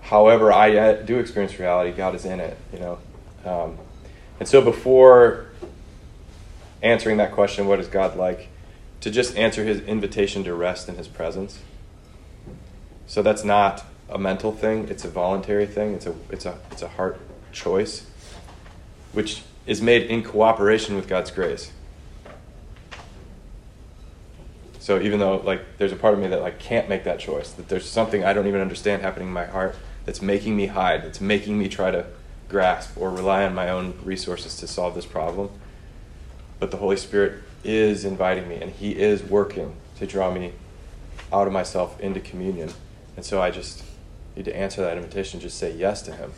[0.06, 1.92] however I uh, do experience reality.
[1.92, 3.00] God is in it you know?
[3.44, 3.78] Um,
[4.40, 5.48] and so before
[6.82, 8.50] answering that question what is God like?
[9.02, 11.60] To just answer his invitation to rest in his presence.
[13.08, 16.82] So that's not a mental thing, it's a voluntary thing, it's a, it's a, it's
[16.82, 17.20] a heart
[17.52, 18.06] choice,
[19.12, 21.72] which is made in cooperation with God's grace.
[24.80, 27.52] So even though like there's a part of me that like can't make that choice,
[27.54, 31.04] that there's something I don't even understand happening in my heart that's making me hide,
[31.04, 32.06] that's making me try to
[32.48, 35.50] grasp or rely on my own resources to solve this problem.
[36.60, 40.54] But the Holy Spirit is inviting me and he is working to draw me
[41.34, 42.72] out of myself into communion.
[43.16, 43.84] And so I just
[44.36, 46.32] need to answer that invitation, just say yes to him.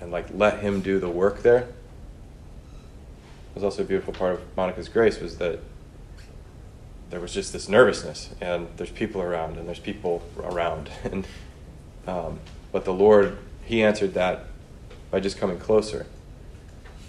[0.00, 1.60] And like let him do the work there.
[1.60, 5.58] It was also a beautiful part of Monica's grace was that
[7.10, 11.26] there was just this nervousness and there's people around and there's people around and
[12.06, 12.40] um,
[12.72, 14.44] but the Lord he answered that
[15.10, 16.06] by just coming closer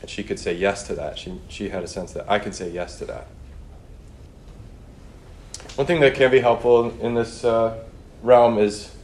[0.01, 2.51] and she could say yes to that she she had a sense that I can
[2.51, 3.27] say yes to that
[5.75, 7.83] one thing that can be helpful in this uh,
[8.23, 8.95] realm is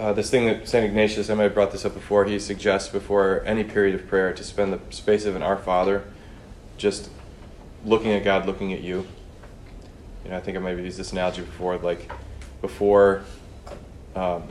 [0.00, 0.84] uh, this thing that St.
[0.84, 4.32] Ignatius, I might have brought this up before, he suggests before any period of prayer
[4.32, 6.04] to spend the space of an Our Father
[6.78, 7.10] just
[7.84, 9.06] looking at God, looking at you.
[10.24, 12.10] You know, I think I might have used this analogy before, like
[12.62, 13.24] before
[14.14, 14.44] um,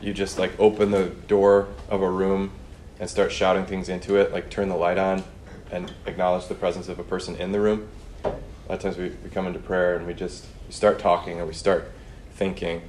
[0.00, 2.50] you just like open the door of a room
[2.98, 5.24] and start shouting things into it, like turn the light on
[5.70, 7.88] and acknowledge the presence of a person in the room
[8.24, 8.36] A lot
[8.68, 11.54] of times we, we come into prayer and we just we start talking or we
[11.54, 11.90] start
[12.34, 12.82] thinking,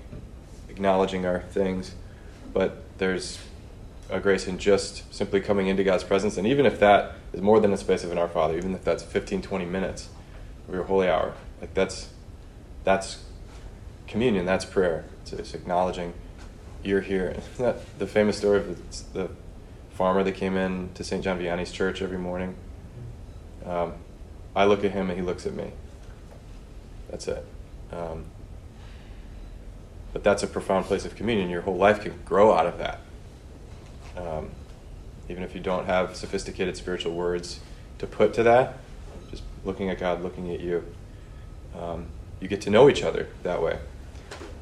[0.69, 1.95] acknowledging our things,
[2.53, 3.39] but there's
[4.09, 6.37] a grace in just simply coming into God's presence.
[6.37, 8.83] And even if that is more than a space of an Our Father, even if
[8.83, 10.09] that's 15, 20 minutes
[10.67, 12.09] of your holy hour, like that's
[12.83, 13.23] that's
[14.07, 15.05] communion, that's prayer.
[15.31, 16.13] It's, acknowledging
[16.83, 17.35] you're here.
[17.97, 19.29] The famous story of the, the
[19.91, 21.23] farmer that came in to St.
[21.23, 22.55] John Vianney's church every morning?
[23.65, 23.93] Um,
[24.55, 25.71] I look at him and he looks at me.
[27.09, 27.45] That's it.
[27.91, 28.25] Um,
[30.11, 31.49] but that's a profound place of communion.
[31.49, 32.99] Your whole life can grow out of that.
[34.17, 34.51] Um,
[35.29, 37.59] even if you don't have sophisticated spiritual words
[37.99, 38.77] to put to that,
[39.31, 40.85] just looking at God, looking at you,
[41.79, 42.07] um,
[42.39, 43.79] you get to know each other that way.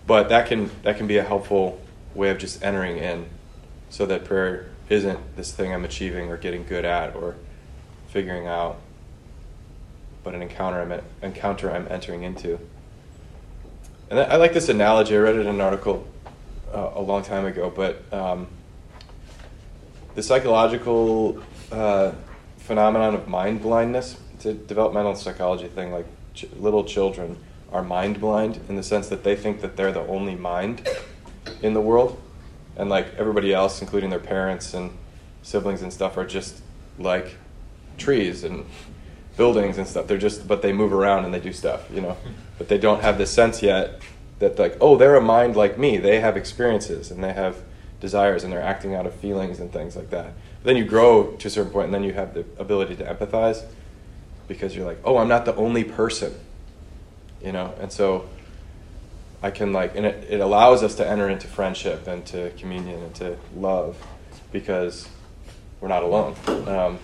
[0.08, 1.80] But that can that can be a helpful
[2.14, 3.28] way of just entering in,
[3.90, 7.36] so that prayer isn't this thing I'm achieving or getting good at or
[8.10, 8.78] figuring out
[10.24, 12.60] but an encounter I'm, encounter I'm entering into.
[14.10, 15.16] And I like this analogy.
[15.16, 16.06] I read it in an article
[16.74, 18.48] uh, a long time ago, but um,
[20.16, 22.12] the psychological uh,
[22.58, 27.38] phenomenon of mind blindness, it's a developmental psychology thing, like ch- little children
[27.72, 30.88] are mind blind in the sense that they think that they're the only mind
[31.62, 32.22] in the world.
[32.76, 34.98] And like everybody else, including their parents and
[35.44, 36.62] siblings and stuff, are just
[37.00, 37.36] like
[37.98, 38.66] trees and
[39.38, 40.08] buildings and stuff.
[40.08, 42.18] They're just, but they move around and they do stuff, you know.
[42.58, 44.02] But they don't have this sense yet
[44.40, 45.98] that like, oh, they're a mind like me.
[45.98, 47.58] They have experiences and they have
[48.00, 50.34] desires and they're acting out of feelings and things like that.
[50.62, 53.04] But then you grow to a certain point and then you have the ability to
[53.04, 53.64] empathize
[54.48, 56.34] because you're like, oh, I'm not the only person,
[57.44, 57.74] you know.
[57.80, 58.28] And so
[59.44, 63.02] I can like, and it, it allows us to enter into friendship and to communion
[63.02, 63.98] and to love
[64.52, 65.08] because
[65.80, 66.36] we're not alone.
[66.48, 67.00] Um,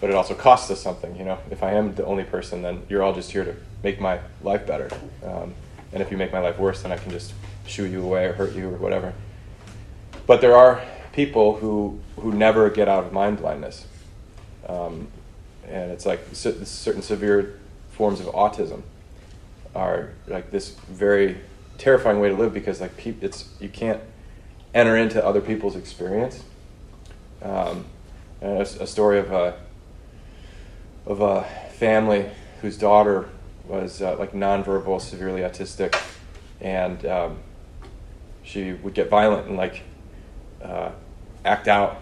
[0.00, 1.16] but it also costs us something.
[1.16, 4.00] You know, if I am the only person, then you're all just here to make
[4.00, 4.90] my life better.
[5.24, 5.54] Um,
[5.92, 7.32] and if you make my life worse, then I can just
[7.66, 9.14] shoo you away or hurt you or whatever.
[10.26, 13.86] But there are people who who never get out of mind blindness,
[14.66, 15.08] um,
[15.68, 17.60] and it's like certain severe
[17.90, 18.82] forms of autism
[19.74, 21.38] are like this very
[21.78, 24.00] terrifying way to live because like pe- it's you can't
[24.72, 26.42] enter into other people's experience.
[27.42, 27.84] Um,
[28.40, 29.56] a, a, story of a
[31.06, 31.44] of a
[31.74, 32.30] family
[32.62, 33.28] whose daughter
[33.66, 36.00] was uh, like nonverbal, severely autistic,
[36.60, 37.38] and um,
[38.42, 39.82] she would get violent and like
[40.62, 40.90] uh,
[41.44, 42.00] act out.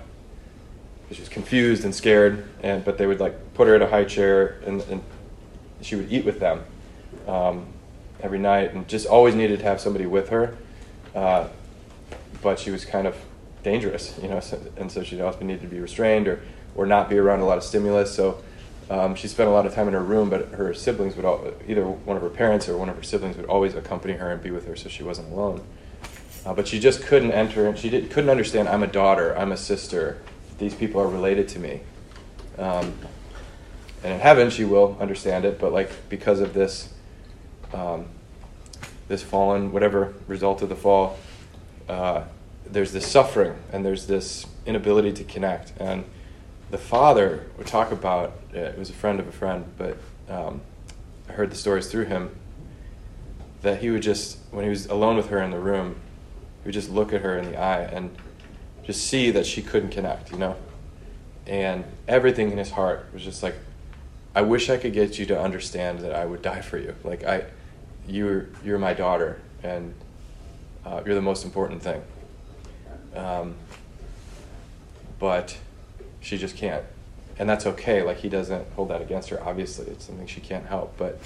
[1.11, 4.05] She was confused and scared, and but they would like put her in a high
[4.05, 5.03] chair and, and
[5.81, 6.65] she would eat with them
[7.27, 7.67] um,
[8.21, 10.57] every night, and just always needed to have somebody with her.
[11.15, 11.49] Uh,
[12.41, 13.17] but she was kind of
[13.63, 16.41] dangerous, you know, so, and so she'd often need to be restrained or,
[16.75, 18.15] or not be around a lot of stimulus.
[18.15, 18.43] So
[18.91, 21.53] um, she spent a lot of time in her room, but her siblings would all,
[21.69, 24.43] either one of her parents or one of her siblings would always accompany her and
[24.43, 25.63] be with her, so she wasn't alone.
[26.45, 28.69] Uh, but she just couldn't enter, and she did, couldn't understand.
[28.69, 29.37] I'm a daughter.
[29.39, 30.21] I'm a sister.
[30.59, 31.81] These people are related to me.
[32.59, 32.99] Um,
[34.03, 36.92] and in heaven, she will understand it, but like because of this,
[37.73, 38.07] um,
[39.09, 41.19] this fallen, whatever result of the fall,
[41.89, 42.25] uh,
[42.67, 45.73] there's this suffering and there's this inability to connect.
[45.79, 46.05] And
[46.71, 49.97] the father would talk about it was a friend of a friend, but
[50.29, 50.61] um,
[51.29, 52.35] I heard the stories through him
[53.63, 55.97] that he would just, when he was alone with her in the room,
[56.63, 58.17] he would just look at her in the eye and
[58.85, 60.57] just see that she couldn't connect, you know?
[61.47, 63.55] And everything in his heart was just like,
[64.35, 66.95] I wish I could get you to understand that I would die for you.
[67.05, 67.45] Like I,
[68.07, 69.95] you're you're my daughter, and
[70.85, 72.03] uh, you're the most important thing.
[73.15, 73.55] Um,
[75.19, 75.57] but
[76.21, 76.85] she just can't,
[77.39, 78.03] and that's okay.
[78.03, 79.43] Like he doesn't hold that against her.
[79.43, 80.97] Obviously, it's something she can't help.
[80.97, 81.21] But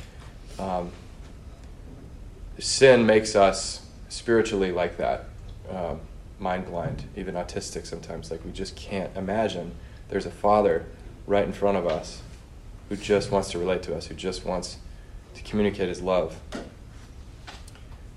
[0.59, 0.91] um,
[2.59, 5.27] sin makes us spiritually like that,
[5.71, 6.01] um,
[6.39, 8.31] mind blind, even autistic sometimes.
[8.31, 9.73] Like we just can't imagine
[10.09, 10.87] there's a father
[11.27, 12.23] right in front of us
[12.89, 14.79] who just wants to relate to us, who just wants
[15.37, 16.39] to communicate his love.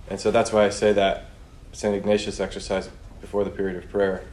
[0.10, 1.26] And so that's why I say that
[1.72, 1.96] St.
[1.96, 2.90] Ignatius exercise
[3.22, 4.24] before the period of prayer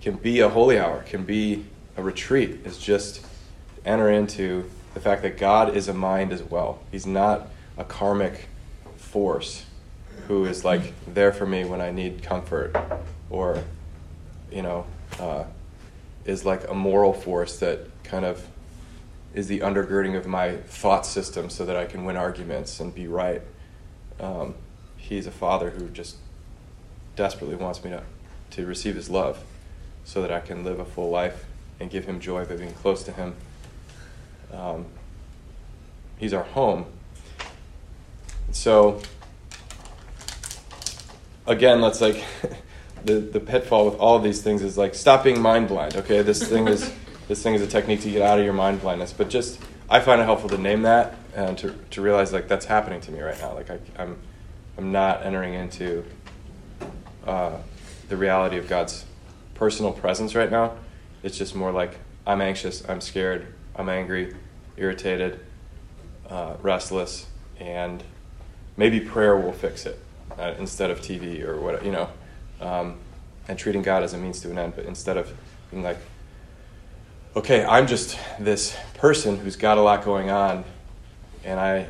[0.00, 1.64] can be a holy hour, can be
[1.96, 3.26] a retreat, is just
[3.84, 6.80] enter into the fact that God is a mind as well.
[6.92, 8.48] He's not a karmic
[8.96, 9.64] force
[10.28, 12.76] who is like there for me when I need comfort
[13.30, 13.62] or,
[14.50, 14.86] you know,
[15.18, 15.44] uh,
[16.24, 18.46] is like a moral force that kind of
[19.36, 23.06] is the undergirding of my thought system so that I can win arguments and be
[23.06, 23.42] right.
[24.18, 24.54] Um,
[24.96, 26.16] he's a father who just
[27.16, 28.02] desperately wants me to,
[28.52, 29.44] to receive his love
[30.04, 31.44] so that I can live a full life
[31.78, 33.34] and give him joy by being close to him.
[34.54, 34.86] Um,
[36.16, 36.86] he's our home.
[38.52, 39.02] So,
[41.46, 42.24] again, let's like
[43.04, 45.94] the, the pitfall with all of these things is like stop being mind blind.
[45.94, 46.90] Okay, this thing is
[47.28, 49.12] this thing is a technique to get out of your mind blindness.
[49.12, 52.66] But just I find it helpful to name that and to, to realize like that's
[52.66, 53.54] happening to me right now.
[53.54, 54.18] Like I, I'm
[54.78, 56.04] I'm not entering into
[57.26, 57.56] uh,
[58.08, 59.04] the reality of God's
[59.54, 60.74] personal presence right now.
[61.22, 64.34] It's just more like I'm anxious, I'm scared, I'm angry,
[64.76, 65.40] irritated,
[66.28, 67.26] uh, restless,
[67.58, 68.02] and
[68.76, 69.98] maybe prayer will fix it
[70.38, 72.10] uh, instead of TV or what you know,
[72.60, 72.98] um,
[73.48, 74.74] and treating God as a means to an end.
[74.76, 75.32] But instead of
[75.70, 75.98] being like,
[77.36, 80.64] okay, I'm just this person who's got a lot going on,
[81.44, 81.88] and I,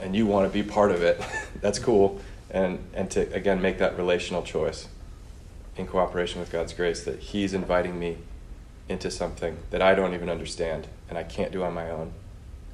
[0.00, 1.22] and you want to be part of it.
[1.60, 2.20] That's cool,
[2.50, 4.88] and and to again make that relational choice
[5.76, 8.16] in cooperation with God's grace that He's inviting me
[8.88, 12.12] into something that I don't even understand and I can't do on my own,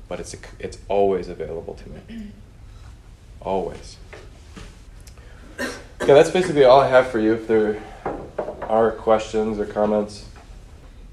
[0.08, 2.28] but it's a, it's always available to me,
[3.40, 3.96] always.
[6.00, 7.34] Okay, that's basically all I have for you.
[7.34, 7.82] If there
[8.62, 10.26] are questions or comments.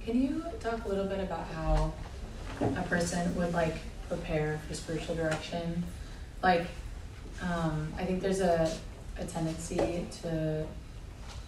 [0.06, 1.94] Can you talk a little bit about how
[2.62, 3.76] a person would like
[4.10, 5.84] prepare for spiritual direction?
[6.42, 6.66] Like,
[7.42, 8.72] um, I think there's a,
[9.18, 10.66] a tendency to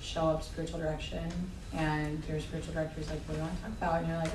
[0.02, 1.30] show up spiritual direction
[1.74, 4.00] and your spiritual director is like, what do you want to talk about?
[4.00, 4.32] And you're like,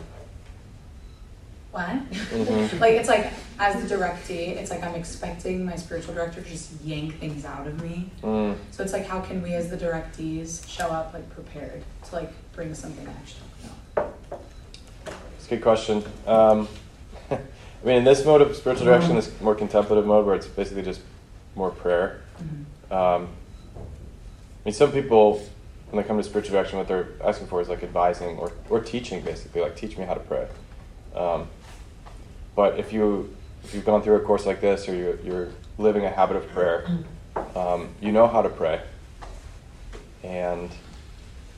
[1.71, 2.11] what?
[2.11, 2.81] Mhm.
[2.81, 6.83] like it's like as the directee, it's like I'm expecting my spiritual director to just
[6.83, 8.11] yank things out of me.
[8.23, 8.57] Mm.
[8.73, 12.31] So it's like how can we as the directees show up like prepared to like
[12.53, 13.41] bring something to action?
[13.59, 13.71] It's a
[15.53, 16.03] good question.
[16.27, 16.67] Um,
[17.31, 17.39] I
[17.85, 21.01] mean, in this mode of spiritual direction, this more contemplative mode, where it's basically just
[21.55, 22.23] more prayer.
[22.43, 22.95] Mhm.
[22.95, 23.29] Um,
[23.75, 25.43] I mean, some people,
[25.91, 28.81] when they come to spiritual direction, what they're asking for is like advising or, or
[28.81, 30.47] teaching, basically, like teach me how to pray.
[31.15, 31.49] Um,
[32.57, 33.35] but if you
[33.65, 35.49] if you've gone through a course like this, or you're, you're
[35.79, 36.85] living a habit of prayer,
[37.55, 38.81] um, you know how to pray,
[40.25, 40.71] and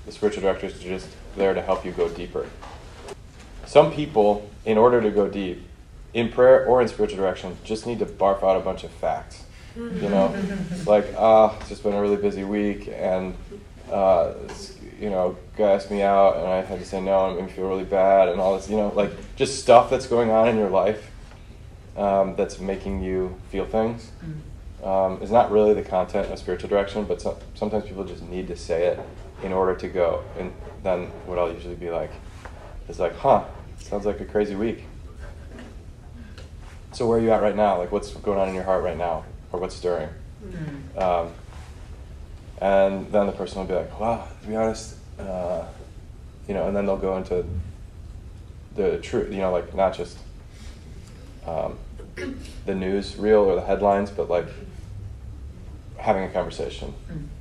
[0.05, 2.47] the spiritual director is just there to help you go deeper.
[3.67, 5.62] Some people, in order to go deep,
[6.12, 9.45] in prayer or in spiritual direction, just need to barf out a bunch of facts.
[9.77, 10.35] You know,
[10.87, 13.35] like, ah, it's just been a really busy week, and,
[13.91, 14.35] uh,
[15.01, 17.49] you know, guy asked me out, and I had to say no, and it made
[17.49, 20.49] me feel really bad, and all this, you know, like, just stuff that's going on
[20.49, 21.11] in your life
[21.97, 24.12] um, that's making you feel things.
[24.85, 28.47] um, is not really the content of spiritual direction, but so, sometimes people just need
[28.49, 29.01] to say it
[29.43, 30.23] in order to go.
[30.39, 30.53] And
[30.83, 32.11] then what I'll usually be like
[32.89, 33.45] is like, huh,
[33.85, 34.85] sounds like a crazy week.
[36.93, 37.78] So where are you at right now?
[37.78, 40.09] Like, what's going on in your heart right now, or what's stirring?
[40.97, 41.32] Um,
[42.61, 45.64] and then the person will be like, "Wow, to be honest, uh,
[46.49, 47.45] you know," and then they'll go into
[48.74, 50.18] the truth, you know, like not just
[51.47, 51.78] um,
[52.66, 54.47] the news reel or the headlines, but like
[55.99, 56.93] having a conversation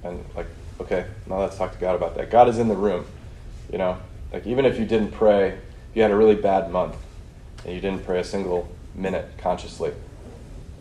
[0.03, 0.47] and like,
[0.79, 2.29] okay, now let's talk to God about that.
[2.29, 3.05] God is in the room,
[3.71, 3.97] you know,
[4.31, 5.57] like even if you didn't pray,
[5.93, 6.95] you had a really bad month
[7.65, 9.93] and you didn't pray a single minute consciously,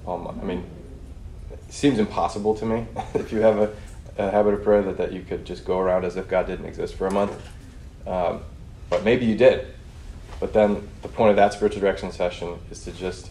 [0.07, 0.65] um, I mean,
[1.53, 3.75] it seems impossible to me if you have a,
[4.19, 6.67] a habit of prayer that, that you could just go around as if God didn't
[6.67, 7.33] exist for a month.
[8.07, 8.43] Um,
[8.91, 9.69] but maybe you did.
[10.41, 13.31] But then the point of that spiritual direction session is to just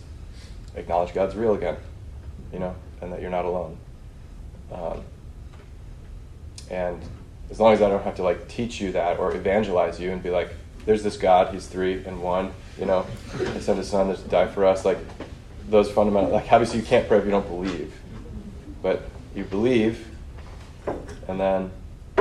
[0.76, 1.76] acknowledge God's real again,
[2.54, 3.78] you know, and that you're not alone.
[4.72, 5.02] Um,
[6.70, 7.02] and
[7.50, 10.24] as long as I don't have to like teach you that or evangelize you and
[10.24, 10.54] be like,
[10.86, 13.06] there's this God, he's three and one, you know,
[13.38, 14.98] he sent his son to die for us, like
[15.70, 17.94] those fundamental, like obviously you can't pray if you don't believe,
[18.82, 19.04] but
[19.36, 20.08] you believe,
[21.28, 21.72] and then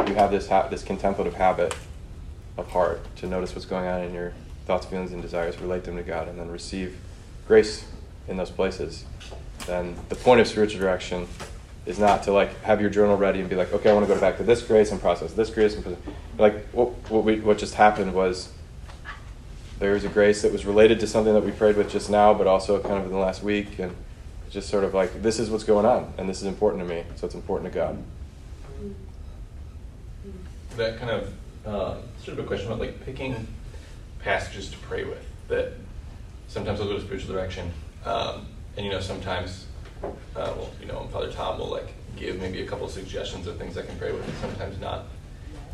[0.06, 1.74] you have this ha- this contemplative habit
[2.56, 4.32] of heart to notice what's going on in your
[4.66, 6.98] thoughts, feelings, and desires, relate them to God, and then receive
[7.48, 7.86] grace
[8.28, 9.04] in those places.
[9.66, 11.26] Then the point of spiritual direction
[11.86, 14.14] is not to like have your journal ready and be like, okay, I want to
[14.14, 16.02] go back to this grace and process this grace and process.
[16.38, 18.50] like what what we what just happened was
[19.80, 22.34] there was a grace that was related to something that we prayed with just now,
[22.34, 23.96] but also kind of in the last week, and
[24.50, 27.02] just sort of like this is what's going on, and this is important to me,
[27.16, 28.02] so it's important to God.
[30.76, 31.32] that kind of
[31.66, 33.46] uh, sort of a question about like picking
[34.22, 35.24] passages to pray with.
[35.48, 35.72] That
[36.48, 37.72] sometimes I'll go to spiritual direction,
[38.04, 39.66] um, and you know sometimes,
[40.02, 43.58] uh, well, you know, Father Tom will like give maybe a couple of suggestions of
[43.58, 45.04] things I can pray with, and sometimes not.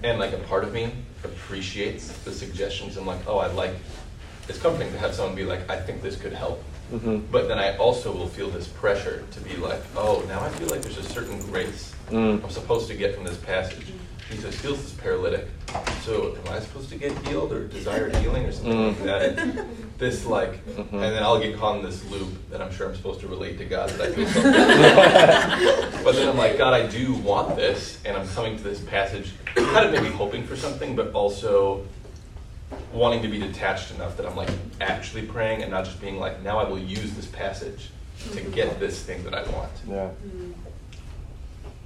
[0.02, 0.92] And like a part of me
[1.24, 3.74] appreciates the suggestions and like, oh, I like.
[4.48, 6.62] It's comforting to have someone be like, I think this could help.
[6.92, 7.32] Mm-hmm.
[7.32, 10.68] But then I also will feel this pressure to be like, oh, now I feel
[10.68, 12.42] like there's a certain grace Mm.
[12.42, 13.86] I'm supposed to get from this passage.
[14.30, 15.46] Jesus heals this paralytic.
[16.02, 19.66] So am I supposed to get healed or desire healing or something like that?
[19.98, 20.92] This like, Mhm.
[20.92, 23.56] and then I'll get caught in this loop that I'm sure I'm supposed to relate
[23.56, 26.04] to God that I feel something.
[26.04, 29.32] but then I'm like, God, I do want this, and I'm coming to this passage,
[29.54, 31.82] kind of maybe hoping for something, but also
[32.92, 34.50] wanting to be detached enough that I'm like
[34.82, 37.88] actually praying and not just being like, now I will use this passage
[38.34, 39.72] to get this thing that I want.
[39.88, 40.10] Yeah.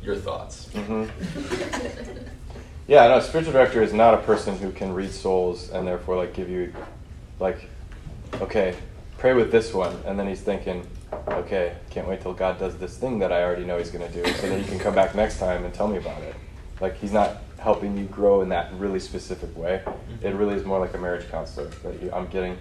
[0.03, 0.69] Your thoughts?
[0.73, 1.05] hmm
[2.87, 6.35] Yeah, no, spiritual director is not a person who can read souls and therefore like
[6.35, 6.75] give you
[7.39, 7.69] like,
[8.41, 8.75] okay,
[9.19, 10.87] pray with this one, and then he's thinking,
[11.29, 14.25] okay, can't wait till God does this thing that I already know he's gonna do,
[14.25, 16.35] so that he can come back next time and tell me about it.
[16.81, 19.83] Like he's not helping you grow in that really specific way.
[20.23, 22.57] It really is more like a marriage counselor that you, I'm getting.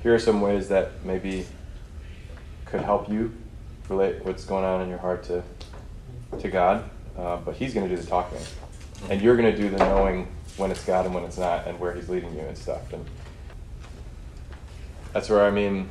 [0.00, 1.46] Here are some ways that maybe
[2.64, 3.32] could help you
[3.88, 5.42] relate what's going on in your heart to
[6.40, 8.38] to God, uh, but He's going to do the talking,
[9.10, 11.78] and you're going to do the knowing when it's God and when it's not, and
[11.78, 12.92] where He's leading you and stuff.
[12.92, 13.04] And
[15.12, 15.88] that's where I mean,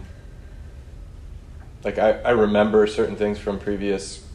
[1.84, 4.26] like I, I remember certain things from previous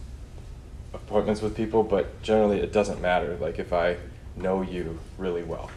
[0.94, 3.36] appointments with people, but generally it doesn't matter.
[3.40, 3.96] Like if I
[4.36, 5.70] know you really well,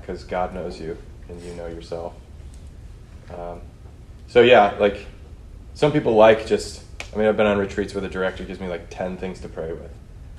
[0.00, 0.96] because God knows you
[1.28, 2.14] and you know yourself.
[3.30, 3.60] Um,
[4.26, 5.06] so yeah, like
[5.74, 6.82] some people like just.
[7.12, 9.48] I mean, I've been on retreats where the director gives me like ten things to
[9.48, 9.90] pray with,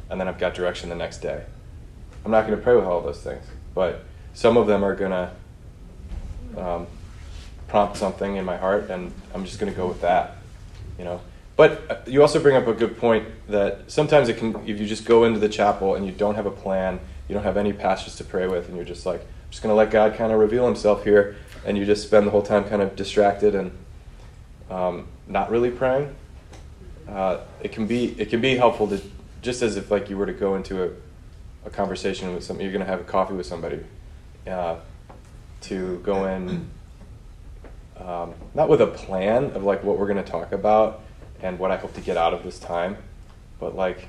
[0.10, 1.44] and then I've got direction the next day.
[2.24, 4.04] I'm not going to pray with all those things, but
[4.34, 6.88] some of them are going to um,
[7.68, 10.38] prompt something in my heart, and I'm just going to go with that,
[10.98, 11.22] you know.
[11.56, 14.86] But uh, you also bring up a good point that sometimes it can, if you
[14.86, 17.74] just go into the chapel and you don't have a plan, you don't have any
[17.74, 20.32] passages to pray with, and you're just like, I'm just going to let God kind
[20.32, 23.72] of reveal Himself here, and you just spend the whole time kind of distracted and
[24.70, 26.16] um, not really praying.
[27.10, 29.02] Uh, it can be it can be helpful to
[29.42, 30.90] just as if like you were to go into a,
[31.66, 33.80] a conversation with somebody, you're going to have a coffee with somebody,
[34.48, 34.76] uh,
[35.62, 36.70] to go in
[37.98, 41.02] um, not with a plan of like what we're going to talk about
[41.42, 42.98] and what I hope to get out of this time,
[43.60, 44.08] but like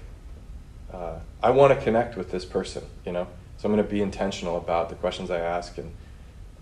[0.93, 3.27] uh, I want to connect with this person, you know.
[3.57, 5.93] So I'm going to be intentional about the questions I ask and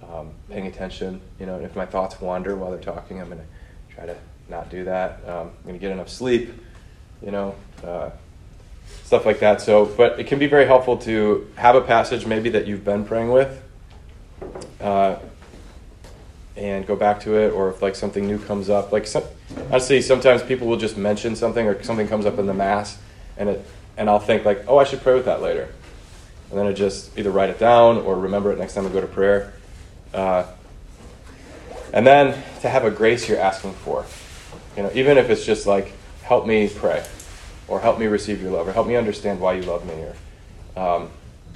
[0.03, 1.57] um, paying attention, you know.
[1.57, 4.17] And if my thoughts wander while they're talking, I'm going to try to
[4.49, 5.21] not do that.
[5.27, 6.53] Um, I'm going to get enough sleep,
[7.23, 8.11] you know, uh,
[9.05, 9.61] stuff like that.
[9.61, 13.05] So, but it can be very helpful to have a passage maybe that you've been
[13.05, 13.63] praying with.
[14.81, 15.17] Uh,
[16.57, 18.91] and go back to it, or if like something new comes up.
[18.91, 19.23] Like some,
[19.71, 22.99] honestly, sometimes people will just mention something, or something comes up in the mass,
[23.37, 23.65] and it
[23.97, 25.69] and I'll think like, oh, I should pray with that later,
[26.51, 29.01] and then I just either write it down or remember it next time I go
[29.01, 29.53] to prayer.
[30.15, 30.47] Uh,
[31.93, 34.05] and then to have a grace you're asking for,
[34.79, 37.05] you know, even if it's just like, help me pray,
[37.67, 40.81] or help me receive your love, or help me understand why you love me, or
[40.81, 41.11] um,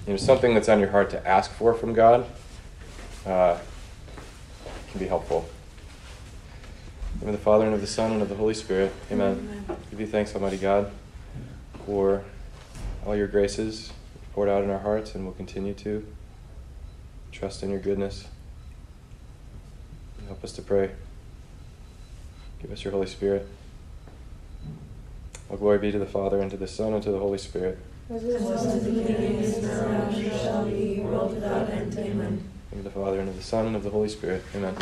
[0.09, 2.27] you know, something that's on your heart to ask for from God
[3.25, 3.61] uh,
[4.91, 5.49] can be helpful.
[7.15, 8.93] In the name of the Father, and of the Son, and of the Holy Spirit.
[9.13, 9.67] Amen.
[9.93, 10.91] Give you thanks, Almighty God,
[11.87, 12.25] for
[13.07, 13.93] all your graces
[14.33, 16.05] poured out in our hearts, and we'll continue to
[17.31, 18.27] trust in your goodness.
[20.27, 20.91] Help us to pray.
[22.63, 23.47] Give us your Holy Spirit.
[25.51, 27.79] All glory be to the Father, and to the Son, and to the Holy Spirit.
[28.09, 31.99] As it was in the beginning, is now, and shall be, world without end.
[31.99, 32.49] Amen.
[32.71, 34.45] In the the Father, and of the Son, and of the Holy Spirit.
[34.55, 34.77] Amen.